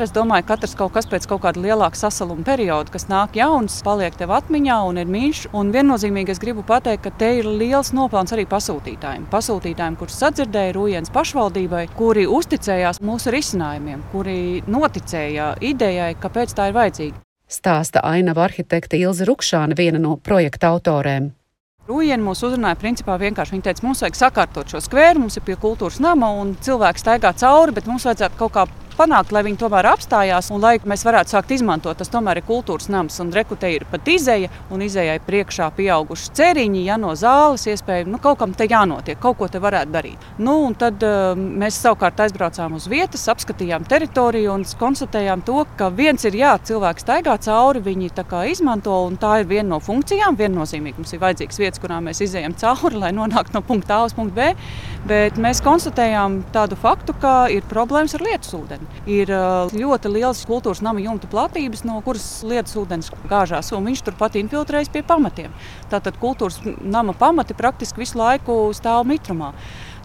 es 0.04 0.10
domāju, 0.12 0.44
ka 0.44 0.58
katrs 0.58 0.74
kaut 0.76 0.92
kas 0.92 1.08
pēc 1.08 1.24
kaut 1.30 1.40
kāda 1.40 1.62
lielāka 1.64 1.96
sasaluma 1.96 2.44
perioda, 2.44 2.92
kas 2.92 3.08
nāk 3.08 3.38
jauns, 3.40 3.78
paliek 3.86 4.12
tev 4.20 4.34
atmiņā 4.36 4.76
un 4.90 5.00
ir 5.00 5.08
mīļš. 5.08 5.46
Un 5.56 5.72
viennozīmīgi 5.72 6.34
es 6.34 6.42
gribu 6.42 6.66
pateikt, 6.68 7.06
ka 7.06 7.14
te 7.22 7.30
ir 7.38 7.48
liels 7.48 7.94
nopelns 7.96 8.36
arī 8.36 8.44
pasūtītājiem. 8.52 9.24
Pasūtītājiem, 9.32 9.96
kurus 9.96 10.20
sadzirdēja 10.20 10.76
Rūjienas 10.76 11.16
pašvaldībai, 11.16 11.86
kuri 11.96 12.28
uzticējās 12.28 13.00
mūsu 13.00 13.32
risinājumiem, 13.32 14.04
kuri 14.12 14.38
noticēja 14.68 15.54
idejai, 15.64 16.12
kāpēc 16.20 16.52
tā 16.60 16.68
ir 16.68 16.76
vajadzīga. 16.76 17.24
Stāsta 17.48 18.04
ainava 18.04 18.50
arhitekte 18.50 19.00
Ilza 19.00 19.24
Rukšāna, 19.32 19.80
viena 19.80 19.96
no 19.96 20.18
projekta 20.20 20.74
autoriem. 20.76 21.32
Rūjiena 21.90 22.22
mūs 22.22 22.44
uzrunāja 22.46 22.78
principā 22.78 23.16
vienkārši. 23.18 23.56
Viņa 23.56 23.64
teica, 23.66 23.82
mums 23.82 24.02
vajag 24.04 24.18
sakārtot 24.18 24.70
šo 24.70 24.78
skvēru, 24.84 25.24
mums 25.24 25.40
ir 25.40 25.42
pie 25.46 25.56
kultūras 25.58 25.98
nama 26.02 26.28
un 26.38 26.52
cilvēks 26.62 27.02
staigā 27.02 27.32
cauri, 27.40 27.74
bet 27.74 27.88
mums 27.90 28.06
vajadzētu 28.06 28.38
kaut 28.38 28.54
kā 28.54 28.66
panākt, 29.00 29.32
lai 29.34 29.42
viņi 29.46 29.60
tomēr 29.62 29.88
apstājās 29.94 30.50
un 30.54 30.62
lai 30.62 30.74
mēs 30.84 31.04
varētu 31.06 31.34
sākt 31.34 31.54
izmantot. 31.56 31.98
Tas 32.00 32.12
tomēr 32.12 32.40
ir 32.40 32.46
kultūras 32.48 32.90
nams 32.92 33.16
un 33.24 33.32
rekutē 33.34 33.72
ir 33.74 33.86
pat 33.90 34.08
izēja 34.08 34.50
un 34.70 34.84
izējai 34.84 35.18
priekšā 35.26 35.70
pieauguši 35.76 36.34
ceriņi, 36.36 36.84
ja 36.86 36.98
no 37.00 37.14
zāles 37.18 37.66
iespēja, 37.70 38.08
nu 38.10 38.20
kaut 38.22 38.40
kam 38.42 38.54
te 38.56 38.68
jānotiek, 38.70 39.18
kaut 39.20 39.38
ko 39.40 39.48
te 39.48 39.62
varētu 39.62 39.94
darīt. 39.94 40.28
Nu, 40.38 40.56
tad 40.78 41.02
uh, 41.06 41.32
mēs 41.34 41.80
savukārt 41.80 42.20
aizbraucām 42.26 42.76
uz 42.78 42.88
vietas, 42.90 43.26
apskatījām 43.32 43.86
teritoriju 43.88 44.52
un 44.54 44.66
konstatējām 44.80 45.44
to, 45.48 45.64
ka 45.78 45.90
viens 45.94 46.24
ir 46.28 46.36
jā, 46.38 46.54
cilvēks 46.70 47.06
staigā 47.06 47.36
cauri, 47.46 47.82
viņi 47.84 48.10
izmanto 48.50 48.94
un 49.06 49.16
tā 49.20 49.40
ir 49.40 49.48
viena 49.50 49.74
no 49.74 49.80
funkcijām. 49.82 50.36
Viennozīmīgi 50.38 51.00
mums 51.00 51.14
ir 51.14 51.22
vajadzīgs 51.22 51.60
vietas, 51.60 51.82
kurām 51.82 52.08
mēs 52.08 52.22
izējām 52.26 52.56
cauri, 52.60 53.00
lai 53.00 53.12
nonāktu 53.16 53.56
no 53.56 53.64
punkta 53.66 54.00
A 54.00 54.08
uz 54.08 54.14
punktu 54.16 54.36
B. 54.36 54.50
Bet 55.08 55.38
mēs 55.40 55.62
konstatējām 55.64 56.42
tādu 56.54 56.78
faktu, 56.80 57.16
ka 57.20 57.34
ir 57.52 57.66
problēmas 57.70 58.16
ar 58.18 58.26
lietus 58.26 58.54
ūdeni. 58.56 58.89
Ir 59.10 59.30
ļoti 59.72 60.10
liels 60.12 60.42
kultūras 60.44 60.82
nama 60.84 61.00
jumta 61.00 61.28
platības, 61.30 61.86
no 61.88 61.96
kuras 62.04 62.26
lietus 62.44 62.76
ūdens 62.76 63.08
gāžās, 63.30 63.70
un 63.72 63.88
viņš 63.88 64.02
turpat 64.06 64.36
infiltrējas 64.36 64.92
pie 64.92 65.00
pamatiem. 65.06 65.54
Tātad 65.92 66.18
kultūras 66.20 66.60
nama 66.64 67.14
pamati 67.16 67.56
praktiski 67.56 68.04
visu 68.04 68.20
laiku 68.20 68.58
stāv 68.76 69.06
mitrumā. 69.08 69.54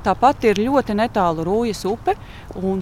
Tāpat 0.06 0.44
ir 0.46 0.60
ļoti 0.62 0.94
netālu 1.00 1.42
Rūjas 1.48 1.80
upe. 1.90 2.14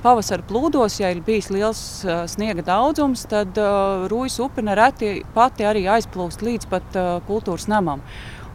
Pavasara 0.03 0.43
plūdos, 0.43 0.98
ja 1.00 1.13
ir 1.13 1.22
bijis 1.24 1.48
liels 1.55 1.79
uh, 2.03 2.25
sniega 2.27 2.65
daudzums, 2.67 3.24
tad 3.31 3.55
uh, 3.55 4.03
Rūjas 4.12 4.41
upe 4.43 4.63
nereti 4.65 5.22
pati 5.33 5.63
arī 5.63 5.86
aizplūst 5.88 6.43
līdz 6.43 6.67
pat 6.74 6.98
uh, 7.00 7.13
kultūras 7.29 7.69
namam. 7.72 8.03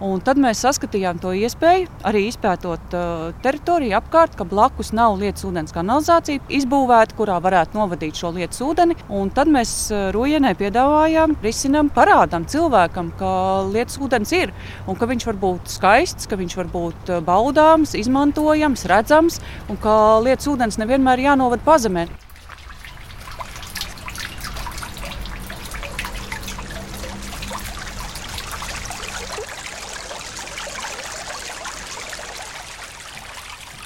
Un 0.04 0.20
tad 0.22 0.38
mēs 0.38 0.60
saskatījām 0.62 1.18
to 1.18 1.32
iespēju, 1.34 1.88
arī 2.06 2.28
izpētot 2.28 2.92
uh, 2.94 3.32
teritoriju 3.42 3.96
apkārt, 3.98 4.36
ka 4.38 4.46
blakus 4.46 4.92
nav 4.94 5.16
lietas 5.18 5.42
ūdens 5.48 5.74
kanalizācija 5.74 6.44
izbūvēta, 6.54 7.16
kurā 7.18 7.40
varētu 7.42 7.74
novadīt 7.80 8.20
šo 8.20 8.30
lietas 8.36 8.62
ūdeni. 8.62 8.94
Un 9.10 9.32
tad 9.34 9.50
mēs 9.50 9.72
uh, 9.90 10.08
Rujienai 10.14 10.54
piedāvājām, 10.60 11.34
risinām, 11.42 11.90
parādām 11.94 12.46
cilvēkam, 12.46 13.10
ka 13.18 13.32
lietas 13.72 13.98
ūdens 13.98 14.36
ir 14.38 14.54
un 14.86 14.98
ka 14.98 15.10
viņš 15.10 15.28
var 15.32 15.42
būt 15.42 15.74
skaists, 15.74 16.30
ka 16.30 16.38
viņš 16.38 16.56
var 16.60 16.70
būt 16.78 17.12
uh, 17.16 17.20
baudāms, 17.24 17.98
izmantojams, 17.98 18.86
redzams 18.86 19.42
un 19.66 19.82
ka 19.82 19.98
lietas 20.22 20.46
ūdens 20.54 20.78
nevienmēr 20.78 21.26
jānovad 21.26 21.66
pazemē. 21.66 22.06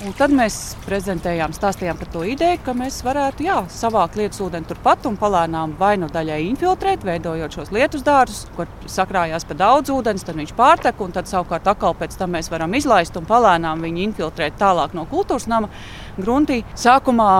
Un 0.02 0.10
tad 0.18 0.32
mēs 0.34 0.56
prezentējām, 0.82 1.52
stāstījām 1.54 1.98
par 2.00 2.08
to 2.10 2.24
ideju, 2.26 2.58
ka 2.66 2.72
mēs 2.74 2.96
varētu 3.06 3.44
jā, 3.46 3.60
savākt 3.70 4.16
lietus 4.18 4.40
ūdeni 4.42 4.66
turpat 4.66 5.04
un 5.06 5.14
palēnām 5.20 5.76
vai 5.78 5.92
nu 6.02 6.08
daļai 6.10 6.40
infiltrēt, 6.48 7.04
veidojot 7.06 7.54
šos 7.54 7.70
lietus 7.70 8.02
dārzus, 8.02 8.48
kur 8.56 8.66
sakrājās 8.90 9.46
pa 9.46 9.54
daudz 9.60 9.92
ūdens, 9.94 10.26
tad 10.26 10.40
viņš 10.40 10.56
pārtek, 10.58 10.98
un 11.06 11.14
tad 11.14 11.30
savukārt 11.30 11.70
atkal 11.70 11.94
pēc 12.00 12.18
tam 12.18 12.34
mēs 12.34 12.50
varam 12.50 12.74
izlaist 12.74 13.14
un 13.20 13.30
palēnām 13.30 13.86
viņu 13.86 14.02
infiltrēt 14.08 14.58
tālāk 14.58 14.98
no 14.98 15.06
kultūras 15.06 15.46
nama 15.46 15.70
gruntī. 16.18 16.64
Sākumā 16.74 17.30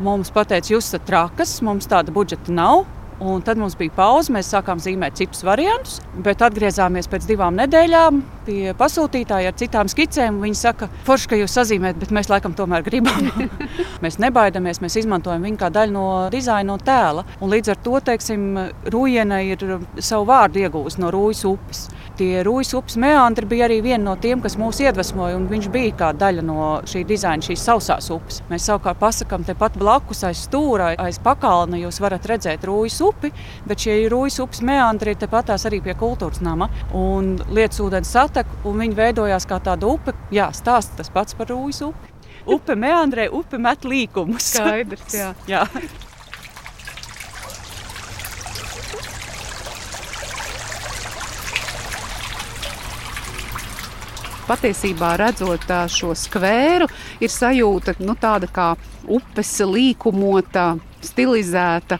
mums 0.00 0.32
pateica, 0.32 0.72
jūs 0.72 0.88
esat 0.88 1.04
trakas, 1.10 1.58
mums 1.68 1.90
tāda 1.90 2.16
budžeta 2.16 2.54
nav. 2.62 2.86
Un 3.22 3.42
tad 3.46 3.58
mums 3.60 3.76
bija 3.78 3.92
pauze, 3.94 4.32
mēs 4.34 4.48
sākām 4.50 4.80
zīmēt 4.82 5.18
citus 5.20 5.44
variantus, 5.46 6.00
bet 6.24 6.42
atgriezāmies 6.42 7.06
pēc 7.10 7.28
divām 7.28 7.54
nedēļām 7.60 8.22
pie 8.44 8.74
pasūtītāja 8.78 9.52
ar 9.52 9.58
citām 9.58 9.90
skicēm. 9.90 10.40
Viņi 10.42 10.58
saka, 10.58 10.88
forši, 11.06 11.30
ka 11.30 11.38
jūs 11.38 11.54
sazīmējat, 11.54 12.00
bet 12.02 12.14
mēs 12.14 12.30
laikam 12.32 12.56
tomēr 12.58 12.84
gribam. 12.88 13.30
mēs 14.04 14.18
nebaidamies, 14.22 14.82
mēs 14.84 14.98
izmantojam 15.04 15.46
viņu 15.46 15.60
kā 15.62 15.70
daļu 15.74 15.94
no 15.94 16.06
dizaina, 16.34 16.72
no 16.72 16.78
tēla. 16.82 17.26
Un 17.40 17.54
līdz 17.54 17.74
ar 17.74 17.82
to, 17.84 18.00
teiksim, 18.10 18.48
Rūjiena 18.90 19.40
ir 19.46 19.62
savu 20.02 20.26
vārdu 20.30 20.64
iegūst 20.64 21.00
no 21.02 21.12
Rūjas 21.14 21.44
upes. 21.48 21.86
Tie 22.18 22.44
Rūjas 22.46 22.70
upes 22.78 22.94
meandri 23.00 23.46
bija 23.50 23.66
arī 23.66 23.80
viena 23.82 24.04
no 24.10 24.12
tiem, 24.20 24.38
kas 24.42 24.54
mūs 24.60 24.78
iedvesmoja, 24.84 25.34
un 25.34 25.48
viņš 25.50 25.70
bija 25.74 25.94
kā 25.98 26.10
daļa 26.14 26.44
no 26.46 26.66
šī 26.86 27.02
dizaina, 27.08 27.42
šīs 27.42 27.64
sausās 27.66 28.10
upes. 28.14 28.38
Mēs 28.50 28.68
savukārt 28.68 29.00
pasakām, 29.00 29.42
tepat 29.46 29.78
blakus 29.80 30.22
aiz 30.28 30.44
stūra, 30.46 30.92
aiz 31.02 31.18
pakalna 31.22 31.80
jūs 31.80 31.98
varat 32.04 32.28
redzēt 32.30 32.66
Rūjas 32.68 33.00
upi, 33.02 33.13
bet 33.68 33.84
šie 33.84 33.98
Rūjas 34.12 34.40
upes 34.44 34.62
meandri 34.64 35.14
ir 35.14 35.20
tepatās 35.20 35.66
arī 35.68 35.80
pie 35.84 35.94
kultūras 35.98 36.42
nama. 36.44 36.70
Un 36.94 37.36
lietas 37.50 37.82
ūdens 37.84 38.10
satek, 38.14 38.50
un 38.64 38.80
viņi 38.82 38.98
veidojās 38.98 39.46
kā 39.50 39.60
tāda 39.64 39.90
upe. 39.90 40.16
Jā, 40.34 40.50
stāsta 40.56 41.02
tas 41.02 41.12
pats 41.14 41.36
par 41.38 41.52
Rūjas 41.52 41.84
upi. 41.90 42.10
Upe 42.54 42.74
meandrē, 42.76 43.30
upe 43.32 43.60
met 43.60 43.86
līkumus. 43.88 44.50
Skaidrs, 44.56 45.14
jā. 45.16 45.30
jā. 45.54 45.64
patiesībā 54.44 55.14
redzot 55.20 55.70
šo 55.90 56.12
skvēru, 56.16 56.88
ir 57.20 57.32
sajūta 57.32 57.96
nu, 58.04 58.16
tāda 58.20 58.48
kā 58.50 58.72
upes 59.08 59.52
līkumota, 59.64 60.74
stilizēta 61.04 61.98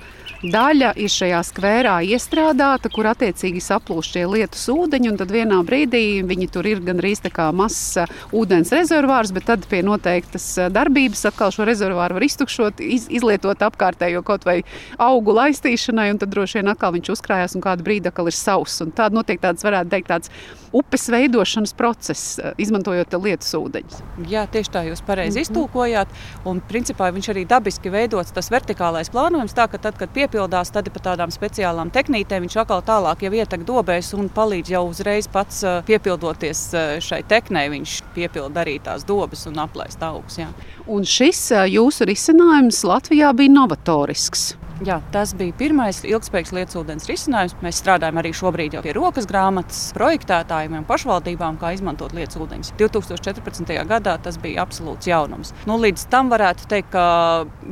daļa 0.52 0.90
ir 1.00 1.10
šajā 1.12 1.40
skvērā 1.48 1.94
iestrādāta, 2.04 2.90
kur 2.92 3.08
attiecīgi 3.08 3.62
saplūst 3.64 4.16
šie 4.16 4.24
lietus 4.28 4.66
ūdeņi. 4.72 5.12
Tad 5.20 5.32
vienā 5.32 5.60
brīdī 5.66 6.22
viņi 6.26 6.48
tur 6.52 6.68
ir 6.68 6.82
gandrīz 6.84 7.22
tā 7.24 7.30
kā 7.32 7.48
mazs 7.56 8.04
ūdens 8.34 8.72
rezervārs, 8.74 9.32
bet 9.34 9.48
tad 9.48 9.64
pie 9.70 9.82
noteiktas 9.86 10.46
uh, 10.58 10.68
darbības 10.72 11.24
atkal 11.30 11.54
šo 11.54 11.66
rezervāru 11.68 12.18
var 12.18 12.26
iztukšot, 12.26 12.82
iz, 12.84 13.06
izlietot 13.12 13.62
apkārtējo 13.64 14.24
kaut 14.26 14.44
vai 14.48 14.58
augu 15.00 15.36
laistīšanai, 15.38 16.10
un 16.12 16.20
tad 16.20 16.34
droši 16.34 16.60
vien 16.60 16.72
atkal 16.74 16.94
viņš 16.96 17.12
uzkrājās 17.16 17.56
un 17.56 17.64
kādu 17.64 17.86
brīdi 17.86 18.10
atkal 18.10 18.28
ir 18.28 18.36
sauss. 18.36 18.82
Tāda 18.94 19.16
notiek 19.16 19.40
tāds, 19.40 19.64
varētu 19.64 19.92
teikt, 19.94 20.10
tāds 20.12 20.32
upes 20.74 21.08
veidošanas 21.14 21.72
process, 21.78 22.36
uh, 22.42 22.52
izmantojot 22.60 23.16
lietus 23.24 23.54
ūdeņus. 23.56 24.02
Jā, 24.28 24.44
tieši 24.50 24.74
tā 24.74 24.84
jūs 24.90 25.00
pareizi 25.06 25.38
mm 25.38 25.42
-hmm. 25.42 25.48
iztūkojāt. 25.48 26.08
Un 26.44 26.60
principā 26.68 27.12
viņš 27.14 27.32
arī 27.32 27.46
dabiski 27.48 27.90
veidots 27.90 28.32
tas 28.34 28.50
vertikālais 28.50 29.10
plānojums, 29.10 29.54
tā 29.54 29.68
ka 29.70 29.78
tad, 29.78 29.96
kad 29.98 30.10
pie 30.10 30.28
piepildās, 30.34 30.72
tad 30.74 30.90
pa 30.90 31.00
tādām 31.02 31.30
speciālām 31.30 31.92
tehnikām 31.94 32.42
viņš 32.44 32.56
atkal 32.64 32.82
tālāk 32.82 33.22
jau 33.22 33.32
ietek 33.38 33.62
dobēs 33.66 34.14
un 34.18 34.28
palīdz 34.28 34.72
jau 34.74 34.82
uzreiz 34.88 35.28
pats 35.30 35.62
piepildoties 35.86 36.74
šai 37.04 37.22
tehnikai. 37.22 37.68
Viņš 37.70 37.94
piepilda 38.14 38.64
arī 38.64 38.78
tās 38.82 39.04
dobes 39.06 39.46
un 39.46 39.60
aplaist 39.62 40.02
augus. 40.02 40.38
Jā. 40.40 40.50
Un 40.90 41.06
šis 41.06 41.52
jūsu 41.70 42.08
risinājums 42.10 42.82
Latvijā 42.88 43.30
bija 43.36 43.52
novatorisks. 43.54 44.54
Jā, 44.82 44.96
tas 45.14 45.30
bija 45.38 45.54
pirmais 45.54 46.00
ilgspējīgs 46.02 46.50
lietsūdens 46.56 47.06
risinājums. 47.06 47.54
Mēs 47.62 47.78
strādājam 47.78 48.18
arī 48.18 48.32
šobrīd 48.34 48.74
pie 48.82 48.94
rokas 48.96 49.28
grāmatas 49.30 49.84
projektētājiem 49.94 50.80
un 50.80 50.86
pašvaldībām, 50.88 51.60
kā 51.60 51.70
izmantot 51.76 52.10
lietsūdeņus. 52.16 52.72
2014. 52.80 53.70
gadā 53.86 54.16
tas 54.24 54.38
bija 54.42 54.64
absolūts 54.66 55.06
jaunums. 55.06 55.54
Nu, 55.70 55.78
līdz 55.78 56.08
tam 56.10 56.32
varētu 56.32 56.66
teikt, 56.72 56.90
ka 56.90 57.06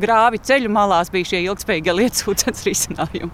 grāvi 0.04 0.38
ceļu 0.47 0.71
malās 0.71 1.11
bija 1.11 1.32
šie 1.32 1.42
ilgspējīgie 1.49 1.97
lietsūdens 2.04 2.66
risinājumi. 2.71 3.32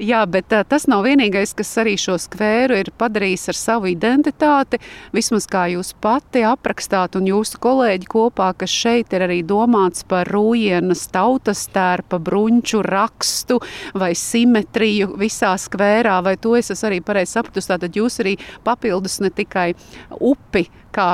Jā, 0.00 0.22
bet 0.30 0.52
tas 0.68 0.86
nav 0.88 1.02
vienīgais, 1.04 1.52
kas 1.56 1.70
arī 1.82 1.94
šo 2.00 2.14
skvēru 2.20 2.78
ir 2.80 2.90
padarījis 2.98 3.48
ar 3.52 3.58
savu 3.58 3.90
identitāti. 3.90 4.78
Vismaz 5.12 5.46
kā 5.50 5.66
jūs 5.72 5.92
pati 6.00 6.44
aprakstāt 6.48 7.18
un 7.18 7.26
jūsu 7.28 7.60
kolēģi 7.62 8.08
kopā, 8.12 8.52
ka 8.56 8.68
šeit 8.68 9.12
ir 9.12 9.26
arī 9.26 9.40
domāts 9.44 10.06
par 10.08 10.30
rūjienas 10.32 11.04
tautas 11.12 11.66
tērpa 11.74 12.20
bruņču 12.22 12.80
rakstu 12.86 13.58
vai 13.98 14.12
simetriju 14.16 15.12
visā 15.20 15.52
skvērā, 15.60 16.20
vai 16.24 16.38
to 16.40 16.54
es 16.56 16.72
esmu 16.72 16.92
arī 16.92 17.02
pareizi 17.04 17.36
sapratusi. 17.36 17.72
Tātad 17.74 17.98
jūs 17.98 18.20
arī 18.24 18.38
papildus 18.64 19.20
ne 19.20 19.32
tikai 19.34 19.72
upi 20.20 20.66
kā 20.94 21.10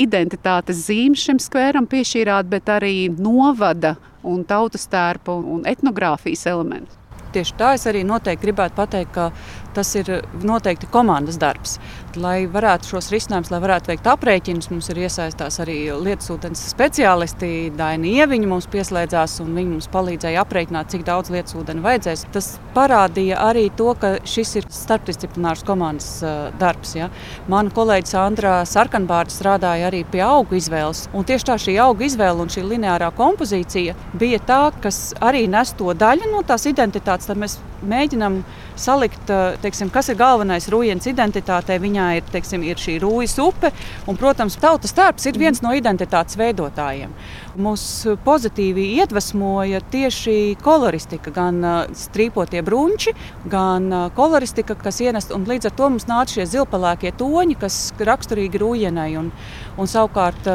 identitātes 0.00 0.86
zīmi 0.86 1.18
šim 1.18 1.42
skvēram 1.42 1.88
piešķīrāt, 1.90 2.48
bet 2.52 2.70
arī 2.72 3.10
novada 3.10 3.96
un 4.22 4.44
tautas 4.48 4.86
tērpu 4.90 5.34
un 5.56 5.68
etnogrāfijas 5.68 6.46
elementus. 6.52 6.99
Tieši 7.34 7.56
tā 7.58 7.74
es 7.78 7.86
arī 7.86 8.02
noteikti 8.06 8.48
gribētu 8.48 8.76
pateikt, 8.78 9.12
ka 9.14 9.30
tas 9.74 9.92
ir 9.98 10.10
noteikti 10.46 10.88
komandas 10.90 11.38
darbs. 11.40 11.78
Lai 12.18 12.44
varētu 12.50 12.90
šos 12.90 13.10
risinājumus, 13.12 13.52
lai 13.52 13.60
varētu 13.62 13.92
veikt 13.92 14.08
aprēķinus, 14.10 14.70
mums 14.72 14.90
ir 14.90 15.02
iesaistās 15.04 15.60
arī 15.62 15.76
lietusūdens 15.94 16.62
speciālisti. 16.72 17.70
Daina 17.78 18.10
Ieviņa 18.10 18.50
mums 18.50 18.66
pieslēdzās 18.72 19.38
un 19.44 19.52
viņa 19.54 19.74
mums 19.76 19.90
palīdzēja 19.92 20.42
aprēķināt, 20.42 20.90
cik 20.94 21.06
daudz 21.06 21.30
lietusūdeni 21.34 21.84
vajadzēs. 21.84 22.26
Tas 22.34 22.50
parādīja 22.74 23.38
arī 23.46 23.68
to, 23.78 23.92
ka 24.00 24.16
šis 24.26 24.56
ir 24.60 24.68
starpdisciplinārs 24.74 25.64
komandas 25.66 26.10
uh, 26.24 26.50
darbs. 26.60 26.96
Ja. 26.98 27.10
Mana 27.50 27.70
kolēģe 27.74 28.10
Sandra 28.10 28.58
Sarkanbārda 28.68 29.34
strādāja 29.34 29.90
arī 29.90 30.02
pie 30.10 30.24
augu 30.26 30.58
izvēles. 30.58 31.06
Un 31.14 31.26
tieši 31.28 31.50
tā 31.52 31.58
šī 31.62 31.78
auga 31.84 32.06
izvēle 32.06 32.42
un 32.42 32.50
šī 32.52 32.66
lineārā 32.72 33.12
kompozīcija 33.16 33.94
bija 34.18 34.42
tā, 34.46 34.62
kas 34.82 35.10
arī 35.22 35.46
nes 35.50 35.74
to 35.78 35.94
daļu 35.94 36.32
no 36.34 36.42
tās 36.46 36.66
identitātes 36.70 37.30
tad 37.30 37.38
mēs 37.40 37.60
mēģinām 37.86 38.40
salikt, 38.80 39.30
teiksim, 39.62 39.90
kas 39.92 40.10
ir 40.10 40.18
galvenais 40.20 40.68
rūjienas 40.72 41.08
identitātē. 41.10 41.78
Viņā 41.82 42.06
ir, 42.18 42.26
teiksim, 42.32 42.64
ir 42.66 42.80
šī 42.80 42.98
rūjas 43.02 43.36
upe, 43.42 43.72
un, 44.08 44.18
protams, 44.20 44.58
tautas 44.60 44.94
tērps 44.96 45.28
ir 45.30 45.40
viens 45.40 45.62
no 45.64 45.74
identitātes 45.76 46.38
veidotājiem. 46.40 47.12
Mūs 47.60 47.84
pozitīvi 48.24 48.86
iedvesmoja 49.00 49.82
tieši 49.92 50.56
koloristika, 50.62 51.32
gan 51.34 51.60
strīpotie 51.98 52.62
brunči, 52.64 53.14
gan 53.50 53.90
koloristika, 54.16 54.76
kas 54.78 55.00
ienest, 55.02 55.34
un 55.34 55.44
līdz 55.48 55.70
ar 55.70 55.76
to 55.76 55.90
mums 55.90 56.08
nāca 56.08 56.38
šie 56.38 56.46
zilpelēkie 56.54 57.12
toņi, 57.20 57.58
kas 57.60 57.80
raksturīgi 57.98 58.60
rūjienai. 58.62 59.10
Un, 59.20 59.32
un 59.80 59.90
savukārt 59.90 60.46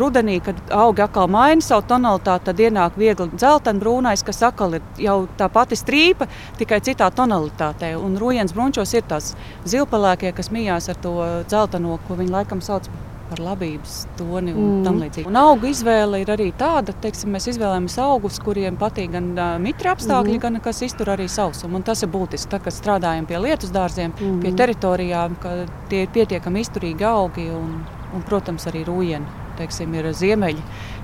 rudenī, 0.00 0.40
kad 0.44 0.58
augi 0.74 1.04
atkal 1.04 1.30
maina 1.30 1.64
savu 1.64 1.86
tonalitāti, 1.90 2.48
tad 2.50 2.60
ienāk 2.60 2.98
viegli 3.00 3.30
dzeltenbrūnais, 3.34 4.24
kas 4.26 4.42
atkal 4.50 4.78
ir 4.78 4.86
jau 5.00 5.18
tā 5.38 5.48
pati 5.52 5.78
strīpa, 5.78 6.28
tikai 6.70 6.80
citā 6.86 7.10
tonalitātē. 7.10 7.96
Un 7.98 8.16
rūjienas 8.20 8.54
brunčos 8.54 8.94
ir 8.94 9.02
tās 9.10 9.34
zilpelēkie, 9.66 10.30
kas 10.36 10.52
mījās 10.54 10.90
ar 10.92 10.98
to 11.02 11.14
dzelteno, 11.50 11.98
ko 12.06 12.18
viņi 12.20 12.30
laikam 12.30 12.62
sauc 12.62 12.86
par 13.30 13.38
labības 13.42 14.08
toni 14.18 14.50
un 14.50 14.80
mm. 14.80 14.84
tam 14.86 14.98
līdzīgi. 14.98 15.28
Un 15.30 15.38
augu 15.38 15.68
izvēle 15.70 16.22
ir 16.22 16.30
arī 16.34 16.48
tāda, 16.58 16.94
ka 16.98 17.12
mēs 17.30 17.46
izvēlamies 17.52 17.94
augus, 18.02 18.40
kuriem 18.42 18.78
patīk 18.78 19.12
gan 19.14 19.28
uh, 19.36 19.52
mitra 19.62 19.94
apstākļi, 19.94 20.34
mm. 20.34 20.42
gan 20.42 20.58
kas 20.64 20.82
iztur 20.86 21.12
arī 21.14 21.28
sausumu. 21.30 21.78
Un 21.78 21.86
tas 21.86 22.02
ir 22.02 22.10
būtiski, 22.10 22.50
tad, 22.50 22.64
kad 22.66 22.74
strādājam 22.74 23.30
pie 23.30 23.38
lietus 23.38 23.70
dārziem, 23.74 24.14
mm. 24.16 24.42
pie 24.42 24.54
teritorijām, 24.58 25.38
ka 25.42 25.54
tie 25.90 26.04
ir 26.06 26.14
pietiekami 26.14 26.66
izturīgi 26.66 27.06
augi 27.06 27.46
un, 27.54 27.80
un 28.14 28.26
protams, 28.26 28.66
arī 28.70 28.82
rūjieni. 28.90 29.38
Teiksim, 29.60 29.94
ir 29.94 30.10
ziemeļi, 30.16 30.62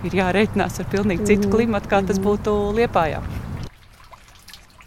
ir 0.08 0.23
jārēķinās 0.23 0.80
ar 0.80 0.87
pilnīgi 0.90 1.28
citu 1.28 1.50
klimatu, 1.52 1.90
kā 1.92 2.00
tas 2.08 2.18
būtu 2.23 2.56
Liepājā. 2.75 3.20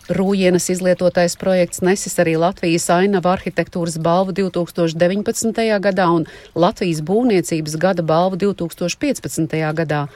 Rūjienas 0.09 0.65
izlietotais 0.73 1.35
projekts 1.37 1.83
nesis 1.85 2.15
arī 2.17 2.31
Latvijas 2.41 2.87
ainava 2.89 3.35
arhitektūras 3.35 3.99
balvu 4.01 4.33
2019. 4.39 5.53
gadā 5.83 6.07
un 6.09 6.25
Latvijas 6.57 7.03
būvniecības 7.05 7.75
gada 7.77 8.01
balvu 8.01 8.39
2015. 8.41 9.53
gadā. 9.77 10.07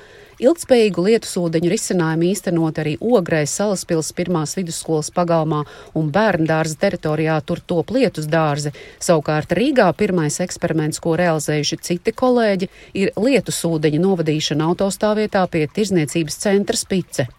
Ilgspējīgu 0.42 1.04
lietusūdeņu 1.06 1.70
risinājumu 1.70 2.26
īstenot 2.32 2.80
arī 2.82 2.96
Ogrē 3.06 3.44
Salaspils 3.46 4.10
pirmās 4.18 4.56
vidusskolas 4.58 5.12
pagalmā 5.14 5.62
un 5.94 6.10
bērndārza 6.16 6.80
teritorijā 6.82 7.38
tur 7.46 7.62
top 7.62 7.94
lietus 7.94 8.26
dārzi. 8.26 8.74
Savukārt 8.98 9.54
Rīgā 9.54 9.92
pirmais 9.94 10.40
eksperiments, 10.42 10.98
ko 11.04 11.14
realizējuši 11.22 11.82
citi 11.86 12.16
kolēģi, 12.18 12.72
ir 12.98 13.14
lietusūdeņa 13.14 14.02
novadīšana 14.10 14.74
autostāvvietā 14.74 15.46
pie 15.54 15.68
tirzniecības 15.70 16.42
centra 16.48 16.82
Spice. 16.82 17.30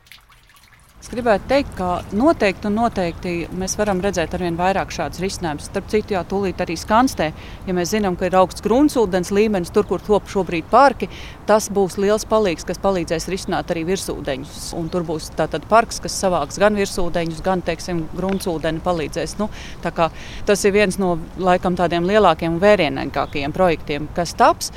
Es 1.04 1.10
gribētu 1.12 1.44
teikt, 1.50 1.74
ka 1.76 1.86
noteikti, 2.16 2.70
noteikti 2.72 3.32
mēs 3.60 3.74
varam 3.76 3.98
redzēt 4.00 4.32
ar 4.32 4.40
vien 4.40 4.54
vairāk 4.56 4.88
šādus 4.94 5.20
risinājumus. 5.20 5.66
Starp 5.68 5.90
citu, 5.92 6.14
jau 6.14 6.22
tūlīt 6.30 6.62
arī 6.64 6.78
skanstē, 6.80 7.26
ja 7.66 7.74
mēs 7.76 7.92
zinām, 7.92 8.16
ka 8.16 8.30
ir 8.30 8.38
augsts 8.40 8.64
gruntsūdens 8.64 9.28
līmenis 9.36 9.74
tur, 9.74 9.84
kur 9.90 10.00
top 10.00 10.32
šobrīd 10.32 10.64
parki, 10.72 11.10
tas 11.44 11.68
būs 11.68 11.98
liels 12.00 12.24
palīgs, 12.24 12.64
kas 12.64 12.80
palīdzēs 12.80 13.28
risināt 13.28 13.74
arī 13.74 13.84
virsūdeņus. 13.92 14.70
Un 14.80 14.88
tur 14.88 15.04
būs 15.04 15.28
tātad 15.36 15.68
parks, 15.68 16.00
kas 16.00 16.16
savāks 16.24 16.56
gan 16.64 16.80
virsūdeņus, 16.80 17.44
gan, 17.44 17.60
teiksim, 17.68 18.06
gruntsūdeni 18.16 18.80
palīdzēs. 18.88 19.36
Nu, 19.44 19.52
tas 19.84 20.64
ir 20.64 20.78
viens 20.80 20.96
no 20.96 21.18
laikam 21.36 21.76
tādiem 21.76 22.08
lielākiem 22.08 22.56
un 22.56 22.62
vērienīgākajiem 22.64 23.52
projektiem, 23.52 24.08
kas 24.16 24.32
taps. 24.40 24.72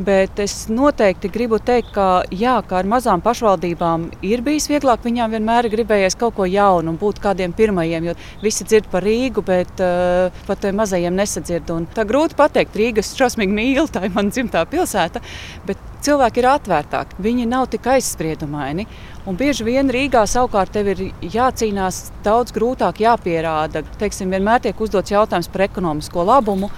Bet 0.00 0.38
es 0.40 0.54
noteikti 0.72 1.28
gribu 1.28 1.58
teikt, 1.60 1.90
ka, 1.92 2.22
jā, 2.32 2.54
ka 2.64 2.78
ar 2.78 2.86
mazām 2.88 3.20
pašvaldībām 3.20 4.06
ir 4.24 4.40
bijis 4.46 4.70
vieglāk. 4.70 5.02
Viņām 5.04 5.34
vienmēr 5.36 5.68
ir 5.68 5.74
gribējies 5.74 6.16
kaut 6.16 6.38
ko 6.38 6.46
jaunu 6.48 6.94
un 6.94 6.96
būt 6.96 7.20
kādiem 7.20 7.52
pirmajiem. 7.52 8.06
Jo 8.08 8.14
visi 8.40 8.64
dzird 8.64 8.88
par 8.88 9.04
Rīgu, 9.04 9.44
bet 9.44 9.84
uh, 9.84 10.32
pat 10.48 10.64
mazajiem 10.72 11.20
nesadzird. 11.20 11.68
Un 11.76 11.84
tā 11.92 12.06
grūti 12.08 12.38
pateikt, 12.38 12.80
Rīgas 12.80 13.12
šausmīgi 13.18 13.52
mīl, 13.52 13.92
tā 13.92 14.06
ir 14.08 14.16
mana 14.16 14.32
dzimtā 14.32 14.64
pilsēta. 14.72 15.20
Bet 15.68 15.84
cilvēki 16.00 16.40
ir 16.40 16.48
atvērtāki, 16.54 17.20
viņi 17.20 17.48
nav 17.52 17.68
tik 17.74 17.92
aizspriedumaini. 17.92 18.88
Un 19.28 19.36
bieži 19.36 19.68
vien 19.68 19.92
Rīgā 19.92 20.24
savukārt 20.24 20.72
tev 20.72 20.94
ir 20.94 21.10
jācīnās 21.20 22.06
daudz 22.24 22.56
grūtāk, 22.56 23.04
jāpierāda. 23.04 23.84
Teiksim, 24.00 24.32
vienmēr 24.32 24.64
tiek 24.64 24.80
uzdots 24.80 25.12
jautājums 25.12 25.52
par 25.52 25.68
ekonomisko 25.68 26.24
labumu. 26.24 26.72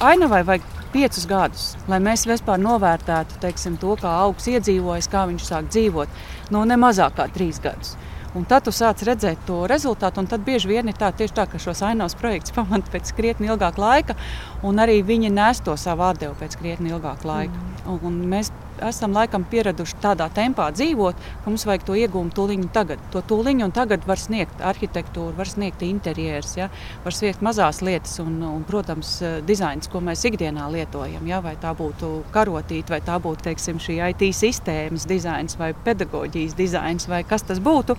Ainavai 0.00 0.46
vajag 0.46 0.76
piecus 0.92 1.26
gadus, 1.30 1.64
lai 1.90 2.00
mēs 2.02 2.26
vispār 2.28 2.60
novērtētu 2.62 3.40
teiksim, 3.42 3.78
to, 3.80 3.96
kā 4.00 4.12
augs 4.24 4.48
iedzīvojas, 4.50 5.10
kā 5.10 5.26
viņš 5.30 5.48
sāk 5.48 5.68
dzīvot. 5.70 6.22
No 6.50 6.62
nu, 6.62 6.70
ne 6.72 6.80
mazāk 6.80 7.16
kā 7.18 7.28
trīs 7.32 7.60
gadus. 7.62 7.96
Un 8.30 8.44
tad 8.46 8.62
tu 8.62 8.70
sāc 8.70 9.00
redzēt 9.02 9.40
to 9.46 9.64
rezultātu, 9.70 10.22
un 10.22 10.28
tad 10.30 10.44
bieži 10.46 10.68
vien 10.70 10.86
ir 10.86 10.94
tā, 10.94 11.08
tā 11.10 11.46
ka 11.50 11.58
šos 11.58 11.82
ainavas 11.82 12.14
projekts 12.18 12.54
pamata 12.56 12.92
pēc 12.92 13.10
krietni 13.16 13.50
ilgāka 13.50 13.82
laika, 13.82 14.18
un 14.62 14.78
arī 14.78 15.00
viņi 15.06 15.32
nes 15.34 15.62
to 15.66 15.74
savu 15.80 16.06
atdevi 16.06 16.38
pēc 16.38 16.58
krietni 16.60 16.94
ilgāka 16.94 17.26
laika. 17.26 17.54
Mm. 17.54 17.90
Un, 17.90 18.00
un 18.06 18.20
mēs 18.30 18.52
esam 18.88 19.14
laikam 19.16 19.44
pieraduši 19.50 19.98
tādā 20.02 20.28
tempā 20.34 20.70
dzīvot, 20.74 21.20
ka 21.42 21.50
mums 21.50 21.66
vajag 21.68 21.86
to 21.88 21.96
iegūmu 21.98 22.34
tūlīt 22.36 22.66
tagad. 22.74 23.02
To 23.14 23.22
tūlīt 23.26 23.62
un 23.64 23.72
tagad 23.74 24.04
var 24.08 24.20
sniegt 24.20 24.62
arhitektūra, 24.64 25.34
var 25.38 25.48
sniegt 25.50 25.82
interjers, 25.86 26.54
ja? 26.58 26.68
var 27.04 27.16
sniegt 27.16 27.42
mazās 27.44 27.80
lietas 27.84 28.18
un, 28.22 28.38
un 28.46 28.64
protams, 28.68 29.16
dizains, 29.46 29.88
ko 29.90 30.02
mēs 30.04 30.24
ikdienā 30.28 30.68
lietojam. 30.72 31.26
Ja? 31.28 31.40
Vai 31.44 31.56
tā 31.60 31.72
būtu 31.76 32.12
karotīte, 32.34 32.94
vai 32.94 33.00
tā 33.04 33.18
būtu 33.22 33.48
teiksim, 33.48 33.80
šī 33.82 33.98
IT 34.10 34.26
sistēmas 34.36 35.08
dizains, 35.10 35.58
vai 35.60 35.72
pedagoģijas 35.86 36.56
dizains, 36.58 37.08
vai 37.10 37.22
kas 37.28 37.46
tas 37.48 37.60
būtu. 37.62 37.96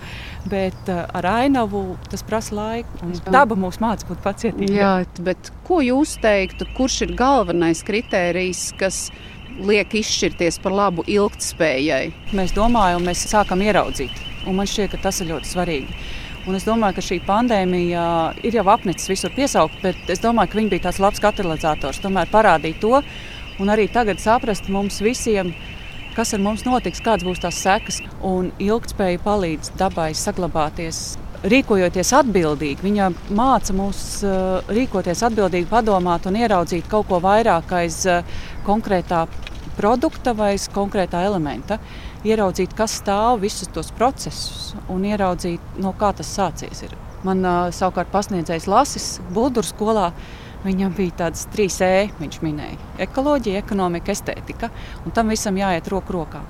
Bet 0.50 0.90
uh, 0.90 1.04
ar 1.18 1.28
ainavu 1.34 1.82
tas 2.10 2.24
prasa 2.26 2.56
laiku. 2.56 3.12
Daba 3.32 3.56
mūs 3.58 3.80
māca 3.82 4.08
būt 4.08 4.22
pacietīgi. 4.24 4.78
Jā, 4.78 4.94
bet 5.24 5.52
ko 5.66 5.82
jūs 5.84 6.16
teiktu, 6.22 6.68
kurš 6.76 7.02
ir 7.06 7.14
galvenais 7.18 7.82
kritērijs, 7.86 8.70
kas 8.80 9.06
liek 9.60 9.94
izšķirties 9.98 10.58
par 10.62 10.74
labu 10.76 11.04
ilgspējai? 11.10 12.12
Mēs 12.36 12.54
domājam, 12.56 13.04
mēs 13.06 13.26
sākam 13.30 13.62
ieraudzīt, 13.64 14.12
un 14.46 14.58
man 14.58 14.70
šķiet, 14.70 14.92
ka 14.94 15.02
tas 15.08 15.20
ir 15.22 15.32
ļoti 15.32 15.50
svarīgi. 15.50 15.98
Un 16.42 16.58
es 16.58 16.64
domāju, 16.66 16.96
ka 16.96 17.04
šī 17.06 17.20
pandēmija 17.22 18.04
ir 18.42 18.56
jau 18.58 18.64
apnicis 18.72 19.10
visur 19.12 19.30
piesaukt, 19.36 19.76
bet 19.84 20.10
es 20.10 20.22
domāju, 20.22 20.50
ka 20.50 20.58
viņa 20.58 20.72
bija 20.72 20.86
tāds 20.88 20.98
labs 21.02 21.22
katalizators. 21.22 22.00
Tomēr 22.02 22.32
parādīja 22.32 22.80
to, 22.82 23.02
un 23.62 23.70
arī 23.70 23.86
tagad 23.92 24.18
saprast 24.18 24.66
mums 24.72 24.98
visiem, 25.04 25.52
kas 26.16 26.34
ar 26.34 26.42
mums 26.42 26.66
notiks, 26.66 27.04
kādas 27.04 27.28
būs 27.28 27.44
tās 27.44 27.62
sekas. 27.62 28.02
Un 28.26 28.50
ilgspēja 28.58 29.22
palīdz 29.22 29.76
dabai 29.78 30.10
saglabāties 30.18 31.12
rīkojoties 31.48 32.12
atbildīgi, 32.20 32.84
viņa 32.84 33.08
māca 33.34 33.74
mūs 33.74 34.02
uh, 34.26 34.60
rīkoties 34.70 35.24
atbildīgi, 35.26 35.68
padomāt 35.70 36.28
un 36.30 36.38
ieraudzīt 36.38 36.88
kaut 36.90 37.08
ko 37.10 37.18
vairāk 37.22 37.72
aiz 37.80 38.02
uh, 38.10 38.22
konkrētā 38.66 39.24
produkta 39.76 40.34
vai 40.36 40.54
konkrētā 40.74 41.24
elementa, 41.26 41.80
ieraudzīt, 42.26 42.76
kas 42.78 43.00
stāv 43.00 43.40
visus 43.42 43.70
tos 43.74 43.90
procesus 43.96 44.76
un 44.92 45.06
ieraudzīt, 45.08 45.74
no 45.82 45.94
kā 45.98 46.12
tas 46.16 46.30
sācies. 46.30 46.84
Ir. 46.86 46.94
Man 47.26 47.42
uh, 47.42 47.66
savukārt 47.74 48.12
pasniedzējs 48.14 48.70
Lasis 48.70 49.12
Buldur 49.34 49.66
skolā. 49.66 50.12
Viņam 50.62 50.92
bija 50.94 51.24
tādas 51.24 51.48
trīs 51.50 51.80
E, 51.82 52.12
viņš 52.20 52.36
minēja- 52.38 52.76
ekoloģija, 53.08 53.64
ekonomika, 53.64 54.14
estētika. 54.14 54.68
Un 55.02 55.10
tam 55.10 55.32
visam 55.34 55.58
jāiet 55.58 55.90
roku 55.90 56.14
rokā. 56.14 56.44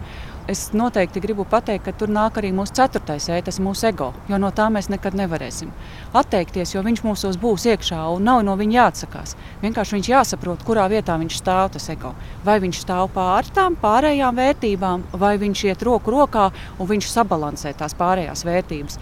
Es 0.50 0.72
noteikti 0.74 1.20
gribu 1.22 1.44
pateikt, 1.46 1.85
ka 1.87 1.92
tur 1.94 2.11
nāk 2.11 2.40
arī 2.40 2.48
mūsu 2.50 2.74
ceturtais 2.74 3.28
ēta, 3.31 3.44
tas 3.46 3.61
mūsu 3.62 3.87
ego, 3.92 4.09
jo 4.26 4.40
no 4.42 4.48
tā 4.50 4.64
mēs 4.74 4.88
nekad 4.90 5.14
nevarēsim 5.14 5.70
atteikties, 6.18 6.72
jo 6.74 6.83
viņš 6.83 7.02
mūsos 7.07 7.38
būs 7.38 7.68
iekšā 7.70 8.00
un 8.11 8.26
nav 8.26 8.42
no 8.42 8.57
viņa 8.59 8.74
jāatsakās. 8.74 9.37
Vienkārši 9.62 9.96
viņš 9.96 10.11
jāsaprot, 10.11 10.64
kurā 10.66 10.88
vietā 10.90 11.14
viņš 11.20 11.37
stāv 11.38 11.70
tas 11.76 11.87
ego. 11.94 12.11
Vai 12.42 12.59
viņš 12.64 12.81
stāv 12.83 13.12
pāri 13.14 13.55
tām 13.55 13.76
pārējām 13.78 14.40
vērtībām, 14.42 15.07
vai 15.22 15.37
viņš 15.38 15.62
iet 15.70 15.87
roku 15.87 16.11
rokā 16.11 16.48
un 16.78 16.90
viņš 16.90 17.12
sabalansē 17.14 17.76
tās 17.78 17.94
pārējās 17.94 18.42
vērtības. 18.48 18.98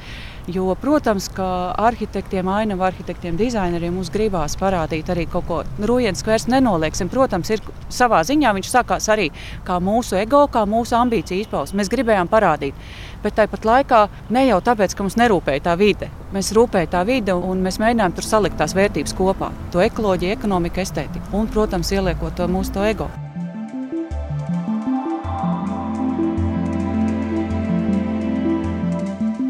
Jo, 0.49 0.75
protams, 0.81 1.29
ka 1.29 1.47
arhitektiem, 1.77 2.49
ainavu 2.49 2.87
arhitektiem, 2.89 3.37
dizaineriem 3.37 3.93
mums 3.95 4.11
gribās 4.13 4.57
parādīt 4.61 5.11
arī 5.13 5.27
kaut 5.31 5.47
ko. 5.49 5.61
Rūjens 5.91 6.25
vairs 6.27 6.49
nenolieksim. 6.49 7.11
Protams, 7.13 7.51
ir 7.53 7.61
savā 7.93 8.23
ziņā 8.25 8.55
viņš 8.57 8.73
sākās 8.73 9.11
arī 9.13 9.29
kā 9.69 9.77
mūsu 9.85 10.17
ego, 10.21 10.47
kā 10.53 10.65
mūsu 10.67 10.97
ambīciju 10.97 11.45
izpausme. 11.45 11.83
Mēs 11.83 11.93
gribējām 11.93 12.31
parādīt. 12.33 12.75
Bet 13.23 13.37
tāpat 13.37 13.69
laikā 13.69 14.05
ne 14.33 14.47
jau 14.49 14.61
tāpēc, 14.65 14.97
ka 14.97 15.05
mums 15.05 15.21
nerūpēja 15.21 15.67
tā 15.69 15.79
vide. 15.81 16.09
Mēs 16.35 16.55
rūpējām 16.57 16.95
tā 16.95 17.05
vide 17.05 17.37
un 17.37 17.61
mēs 17.65 17.81
mēģinājām 17.83 18.17
tur 18.17 18.27
salikt 18.27 18.61
tās 18.61 18.77
vērtības 18.79 19.17
kopā. 19.19 19.53
To 19.75 19.85
ekoloģiju, 19.85 20.39
ekonomiku, 20.39 20.81
estētiku 20.81 21.37
un, 21.37 21.51
protams, 21.53 21.93
ieliekot 21.93 22.41
to 22.41 22.49
mūsu 22.49 22.79
to 22.79 22.87
ego. 22.87 23.11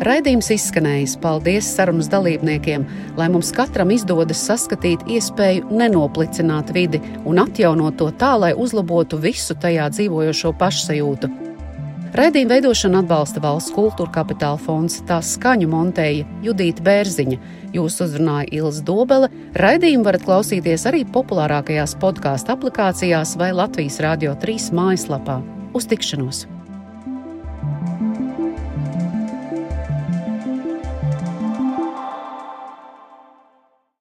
Raidījums 0.01 0.49
izskanējis. 0.55 1.19
Paldies 1.21 1.67
sarunas 1.77 2.07
dalībniekiem, 2.09 2.87
lai 3.21 3.27
mums 3.29 3.51
katram 3.53 3.91
izdodas 3.93 4.41
saskatīt 4.49 5.03
iespēju 5.05 5.67
nenoplicināt 5.77 6.71
vidi 6.73 7.03
un 7.29 7.43
atjaunot 7.43 7.99
to 8.01 8.07
tā, 8.17 8.31
lai 8.41 8.55
uzlabotu 8.57 9.19
visu 9.21 9.53
tajā 9.61 9.91
dzīvojošo 9.93 10.55
pašsajūtu. 10.57 11.29
Raidījuma 12.17 12.55
veidošanu 12.55 13.03
atbalsta 13.03 13.43
valsts 13.45 13.75
kultūra 13.77 14.11
kapitāla 14.15 14.59
fonds, 14.59 14.97
tās 15.07 15.35
skaņu 15.37 15.69
montēja 15.71 16.25
Judīta 16.47 16.83
Bērziņa. 16.87 17.37
Jūs 17.77 18.01
uzrunāja 18.01 18.49
Ilza 18.57 18.81
Dobele. 18.89 19.29
Raidījumu 19.61 20.09
varat 20.09 20.25
klausīties 20.25 20.87
arī 20.89 21.05
populārākajās 21.13 21.95
podkāstu 22.01 22.57
aplikācijās 22.57 23.37
vai 23.39 23.53
Latvijas 23.53 24.01
Rādio 24.01 24.33
3 24.47 24.73
mājaslapā. 24.81 25.39
Uz 25.77 25.87
tikšanos! 25.93 26.49